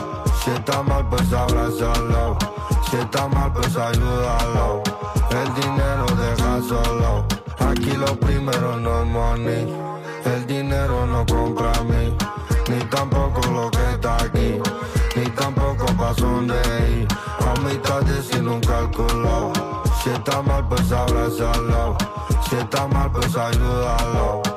si 0.43 0.51
está 0.51 0.83
mal 0.83 1.07
pues 1.09 1.31
abrazarlo. 1.33 2.37
Si 2.89 2.95
está 2.95 3.27
mal, 3.27 3.51
pues 3.51 3.75
ayúdalo. 3.75 4.81
El 5.29 5.53
dinero 5.55 6.05
deja 6.15 6.61
solo. 6.69 7.25
Aquí 7.59 7.91
lo 7.91 8.17
primero 8.17 8.77
no 8.77 9.03
money. 9.03 9.75
El 10.23 10.47
dinero 10.47 11.05
no 11.05 11.25
compra 11.25 11.73
a 11.73 11.83
mí. 11.83 12.15
Ni 12.69 12.79
tampoco 12.85 13.41
lo 13.51 13.69
que 13.71 13.91
está 13.91 14.15
aquí. 14.23 14.61
Ni 15.17 15.25
tampoco 15.31 15.85
pa' 15.97 16.13
sonreír. 16.13 17.07
Amistades 17.57 18.27
sin 18.27 18.47
un 18.47 18.61
cálculo. 18.61 19.51
Si 20.01 20.09
está 20.11 20.41
mal, 20.41 20.65
pues 20.69 20.89
abrazarlo. 20.89 21.97
Si 22.49 22.55
está 22.55 22.87
mal, 22.87 23.11
pues 23.11 23.35
ayúdalo. 23.35 24.56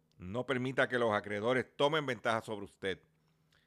No 0.21 0.45
permita 0.45 0.87
que 0.87 0.97
los 0.99 1.11
acreedores 1.11 1.65
tomen 1.75 2.05
ventaja 2.05 2.41
sobre 2.41 2.65
usted. 2.65 2.99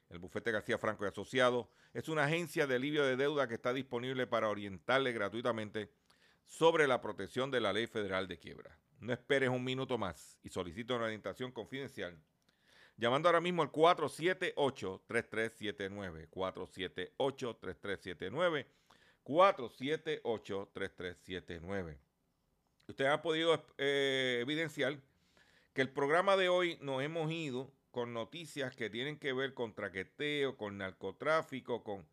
El 0.09 0.19
bufete 0.19 0.53
García 0.53 0.77
Franco 0.77 1.03
y 1.03 1.09
Asociado 1.09 1.69
es 1.93 2.07
una 2.07 2.23
agencia 2.23 2.65
de 2.65 2.75
alivio 2.75 3.03
de 3.03 3.17
deuda 3.17 3.49
que 3.49 3.55
está 3.55 3.73
disponible 3.73 4.25
para 4.25 4.47
orientarle 4.47 5.11
gratuitamente 5.11 5.91
sobre 6.45 6.87
la 6.87 7.01
protección 7.01 7.51
de 7.51 7.59
la 7.59 7.73
ley 7.73 7.87
federal 7.87 8.29
de 8.29 8.39
quiebra. 8.39 8.79
No 9.01 9.11
esperes 9.11 9.49
un 9.49 9.65
minuto 9.65 9.97
más 9.97 10.39
y 10.43 10.49
solicita 10.49 10.95
una 10.95 11.03
orientación 11.05 11.51
confidencial 11.51 12.17
llamando 12.95 13.27
ahora 13.27 13.41
mismo 13.41 13.61
al 13.61 13.73
478-3379. 13.73 16.29
478-3379. 16.29 18.65
478-3379. 19.25 21.97
Usted 22.87 23.07
ha 23.07 23.21
podido 23.21 23.61
eh, 23.77 24.37
evidenciar 24.41 24.97
que 25.75 25.81
el 25.81 25.89
programa 25.89 26.37
de 26.37 26.47
hoy 26.47 26.77
nos 26.81 27.03
hemos 27.03 27.29
ido 27.29 27.69
con 27.91 28.13
noticias 28.13 28.73
que 28.77 28.89
tienen 28.89 29.19
que 29.19 29.33
ver 29.33 29.53
con 29.53 29.75
traqueteo, 29.75 30.55
con 30.55 30.77
narcotráfico, 30.77 31.83
con, 31.83 32.07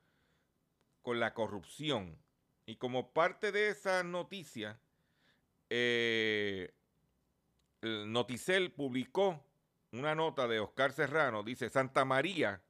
con 1.01 1.21
la 1.21 1.33
corrupción. 1.33 2.19
Y 2.67 2.75
como 2.75 3.13
parte 3.13 3.53
de 3.53 3.69
esas 3.69 4.05
noticias, 4.05 4.77
eh, 5.71 6.75
Noticel 7.83 8.73
publicó 8.73 9.41
una 9.93 10.17
nota 10.17 10.49
de 10.49 10.59
Oscar 10.59 10.93
Serrano, 10.93 11.45
dice, 11.45 11.71
Santa 11.71 12.05
María 12.05 12.61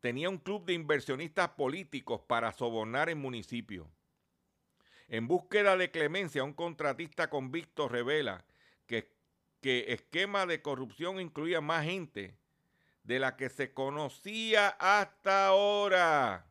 tenía 0.00 0.28
un 0.30 0.38
club 0.38 0.64
de 0.64 0.72
inversionistas 0.72 1.50
políticos 1.50 2.22
para 2.26 2.50
sobornar 2.50 3.08
el 3.08 3.16
municipio. 3.16 3.88
En 5.06 5.28
búsqueda 5.28 5.76
de 5.76 5.92
clemencia, 5.92 6.42
un 6.42 6.54
contratista 6.54 7.30
convicto 7.30 7.88
revela 7.88 8.44
que 9.64 9.94
esquema 9.94 10.44
de 10.44 10.60
corrupción 10.60 11.18
incluía 11.18 11.62
más 11.62 11.86
gente 11.86 12.36
de 13.02 13.18
la 13.18 13.38
que 13.38 13.48
se 13.48 13.72
conocía 13.72 14.68
hasta 14.78 15.46
ahora. 15.46 16.44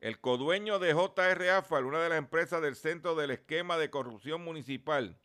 El 0.00 0.20
codueño 0.20 0.80
de 0.80 0.94
JR 0.94 1.48
Asfal, 1.50 1.84
una 1.84 2.02
de 2.02 2.08
las 2.08 2.18
empresas 2.18 2.60
del 2.60 2.74
centro 2.74 3.14
del 3.14 3.30
esquema 3.30 3.78
de 3.78 3.88
corrupción 3.88 4.42
municipal, 4.42 5.16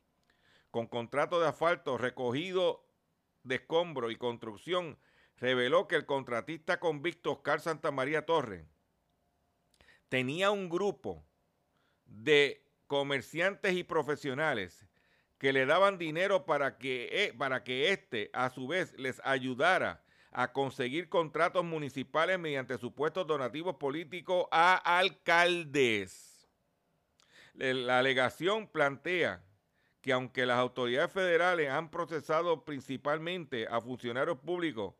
con 0.69 0.85
contrato 0.85 1.39
de 1.39 1.47
asfalto, 1.47 1.97
recogido 1.97 2.85
de 3.41 3.55
escombro 3.55 4.11
y 4.11 4.15
construcción, 4.15 4.99
reveló 5.37 5.87
que 5.87 5.95
el 5.95 6.05
contratista 6.05 6.79
convicto 6.79 7.31
Oscar 7.31 7.59
Santamaría 7.59 8.27
Torres 8.27 8.67
tenía 10.09 10.51
un 10.51 10.69
grupo 10.69 11.25
de 12.05 12.63
comerciantes 12.85 13.73
y 13.73 13.83
profesionales 13.83 14.90
que 15.41 15.53
le 15.53 15.65
daban 15.65 15.97
dinero 15.97 16.45
para 16.45 16.77
que, 16.77 17.09
eh, 17.11 17.33
para 17.35 17.63
que 17.63 17.91
éste 17.91 18.29
a 18.31 18.51
su 18.51 18.67
vez 18.67 18.93
les 18.99 19.19
ayudara 19.25 20.03
a 20.31 20.51
conseguir 20.51 21.09
contratos 21.09 21.65
municipales 21.65 22.37
mediante 22.37 22.77
supuestos 22.77 23.25
donativos 23.25 23.77
políticos 23.77 24.45
a 24.51 24.75
alcaldes. 24.99 26.47
La 27.55 27.97
alegación 27.97 28.67
plantea 28.67 29.43
que 30.01 30.13
aunque 30.13 30.45
las 30.45 30.59
autoridades 30.59 31.11
federales 31.11 31.71
han 31.71 31.89
procesado 31.89 32.63
principalmente 32.63 33.65
a 33.67 33.81
funcionarios 33.81 34.37
públicos 34.37 34.93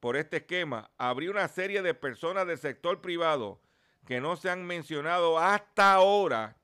por 0.00 0.16
este 0.16 0.38
esquema, 0.38 0.90
habría 0.98 1.30
una 1.30 1.46
serie 1.46 1.80
de 1.82 1.94
personas 1.94 2.44
del 2.48 2.58
sector 2.58 3.00
privado 3.00 3.60
que 4.04 4.20
no 4.20 4.36
se 4.36 4.50
han 4.50 4.66
mencionado 4.66 5.38
hasta 5.38 5.92
ahora 5.92 6.56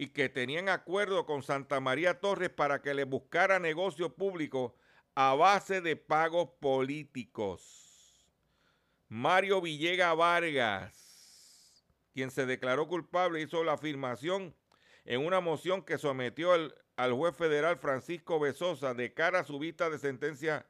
y 0.00 0.10
que 0.10 0.28
tenían 0.28 0.68
acuerdo 0.68 1.26
con 1.26 1.42
Santa 1.42 1.80
María 1.80 2.20
Torres 2.20 2.50
para 2.50 2.82
que 2.82 2.94
le 2.94 3.02
buscara 3.02 3.58
negocio 3.58 4.14
público 4.14 4.76
a 5.16 5.34
base 5.34 5.80
de 5.80 5.96
pagos 5.96 6.50
políticos. 6.60 8.24
Mario 9.08 9.60
Villega 9.60 10.14
Vargas, 10.14 11.84
quien 12.14 12.30
se 12.30 12.46
declaró 12.46 12.86
culpable, 12.86 13.40
hizo 13.40 13.64
la 13.64 13.72
afirmación 13.72 14.54
en 15.04 15.26
una 15.26 15.40
moción 15.40 15.82
que 15.82 15.98
sometió 15.98 16.52
al, 16.52 17.12
juez 17.12 17.36
federal 17.36 17.76
Francisco 17.76 18.38
Besosa 18.38 18.94
de 18.94 19.12
cara 19.12 19.40
a 19.40 19.44
su 19.44 19.58
vista 19.58 19.90
de 19.90 19.98
sentencia 19.98 20.64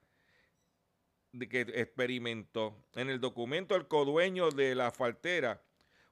que 1.38 1.60
experimentó. 1.74 2.82
En 2.94 3.10
el 3.10 3.20
documento, 3.20 3.76
el 3.76 3.88
codueño 3.88 4.50
de 4.52 4.74
la 4.74 4.90
faltera, 4.90 5.62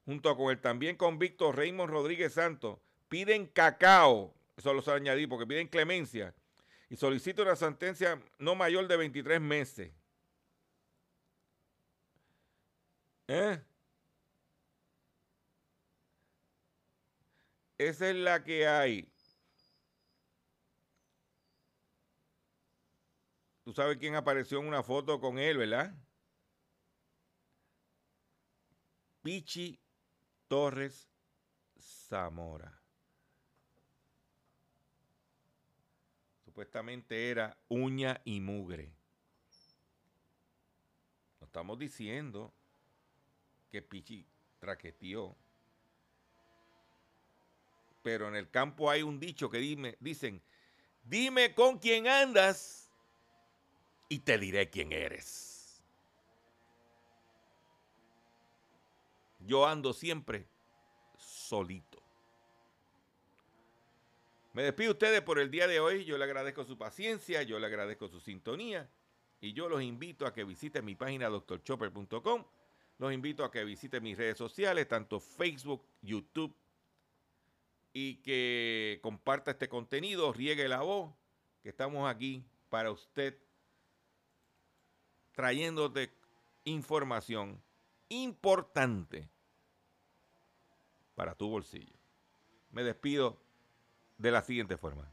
junto 0.05 0.37
con 0.37 0.51
el 0.51 0.61
también 0.61 0.97
convicto 0.97 1.51
Raymond 1.51 1.89
Rodríguez 1.89 2.33
Santos, 2.33 2.77
piden 3.09 3.47
cacao, 3.47 4.33
eso 4.55 4.73
lo 4.73 4.93
añadí 4.93 5.27
porque 5.27 5.47
piden 5.47 5.67
clemencia, 5.67 6.33
y 6.89 6.95
solicita 6.95 7.41
una 7.43 7.55
sentencia 7.55 8.21
no 8.39 8.55
mayor 8.55 8.87
de 8.87 8.97
23 8.97 9.41
meses. 9.41 9.91
¿Eh? 13.27 13.61
Esa 17.77 18.09
es 18.09 18.15
la 18.15 18.43
que 18.43 18.67
hay. 18.67 19.11
Tú 23.63 23.73
sabes 23.73 23.97
quién 23.97 24.15
apareció 24.15 24.59
en 24.59 24.67
una 24.67 24.81
foto 24.81 25.19
con 25.19 25.37
él, 25.37 25.57
¿verdad? 25.57 25.93
Pichi 29.21 29.77
Torres 30.47 31.11
Zamora. 31.77 32.81
Supuestamente 36.57 37.29
era 37.29 37.55
uña 37.67 38.19
y 38.25 38.39
mugre. 38.39 38.91
No 41.39 41.45
estamos 41.45 41.77
diciendo 41.77 42.51
que 43.69 43.83
Pichi 43.83 44.25
traqueteó. 44.57 45.35
Pero 48.01 48.27
en 48.27 48.35
el 48.35 48.49
campo 48.49 48.89
hay 48.89 49.03
un 49.03 49.19
dicho 49.19 49.51
que 49.51 49.59
dime, 49.59 49.97
dicen, 49.99 50.41
dime 51.03 51.53
con 51.53 51.77
quién 51.77 52.07
andas 52.07 52.89
y 54.09 54.17
te 54.17 54.39
diré 54.39 54.67
quién 54.71 54.91
eres. 54.91 55.79
Yo 59.41 59.67
ando 59.67 59.93
siempre 59.93 60.47
solito. 61.19 61.86
Me 64.57 64.63
despido 64.63 64.93
ustedes 64.93 65.21
por 65.21 65.37
el 65.37 65.51
día 65.51 65.67
de 65.67 65.79
hoy. 65.79 66.03
Yo 66.03 66.17
le 66.17 66.23
agradezco 66.23 66.65
su 66.65 66.79
paciencia, 66.79 67.43
yo 67.43 67.59
le 67.59 67.67
agradezco 67.67 68.07
su 68.07 68.19
sintonía 68.19 68.89
y 69.39 69.53
yo 69.53 69.69
los 69.69 69.83
invito 69.83 70.25
a 70.25 70.33
que 70.33 70.43
visiten 70.43 70.83
mi 70.83 70.95
página 70.95 71.29
doctorchopper.com. 71.29 72.43
Los 72.97 73.13
invito 73.13 73.45
a 73.45 73.51
que 73.51 73.63
visiten 73.63 74.01
mis 74.01 74.17
redes 74.17 74.35
sociales, 74.35 74.87
tanto 74.87 75.19
Facebook, 75.19 75.85
YouTube, 76.01 76.55
y 77.93 78.15
que 78.23 78.97
comparta 79.03 79.51
este 79.51 79.69
contenido, 79.69 80.33
riegue 80.33 80.67
la 80.67 80.81
voz, 80.81 81.13
que 81.61 81.69
estamos 81.69 82.09
aquí 82.09 82.43
para 82.69 82.89
usted 82.89 83.37
trayéndote 85.33 86.11
información 86.63 87.61
importante 88.09 89.29
para 91.13 91.35
tu 91.35 91.47
bolsillo. 91.47 91.93
Me 92.71 92.81
despido 92.83 93.45
de 94.17 94.31
la 94.31 94.41
siguiente 94.41 94.77
forma. 94.77 95.11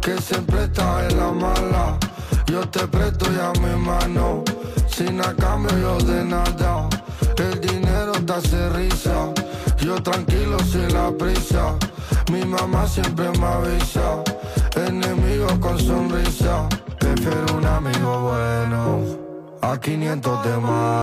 que 0.00 0.20
siempre 0.22 0.64
está 0.64 1.06
en 1.06 1.18
la 1.18 1.30
mala. 1.30 1.98
Yo 2.46 2.66
te 2.68 2.86
presto 2.88 3.26
ya 3.32 3.52
mi 3.60 3.74
mano, 3.78 4.42
sin 4.88 5.20
a 5.20 5.34
cambio 5.34 5.98
de 5.98 6.24
nada. 6.24 6.97
Te 8.28 8.34
hace 8.34 8.68
risa, 8.68 9.32
yo 9.78 10.02
tranquilo 10.02 10.58
sin 10.58 10.92
la 10.92 11.10
prisa. 11.10 11.78
Mi 12.30 12.44
mamá 12.44 12.86
siempre 12.86 13.30
me 13.38 13.46
avisa, 13.46 14.22
enemigo 14.76 15.48
con 15.60 15.78
sonrisa. 15.78 16.68
Prefiero 16.98 17.56
un 17.56 17.64
amigo 17.64 18.20
bueno 18.20 19.00
a 19.62 19.80
500 19.80 20.44
de 20.44 20.56
más. 20.58 20.88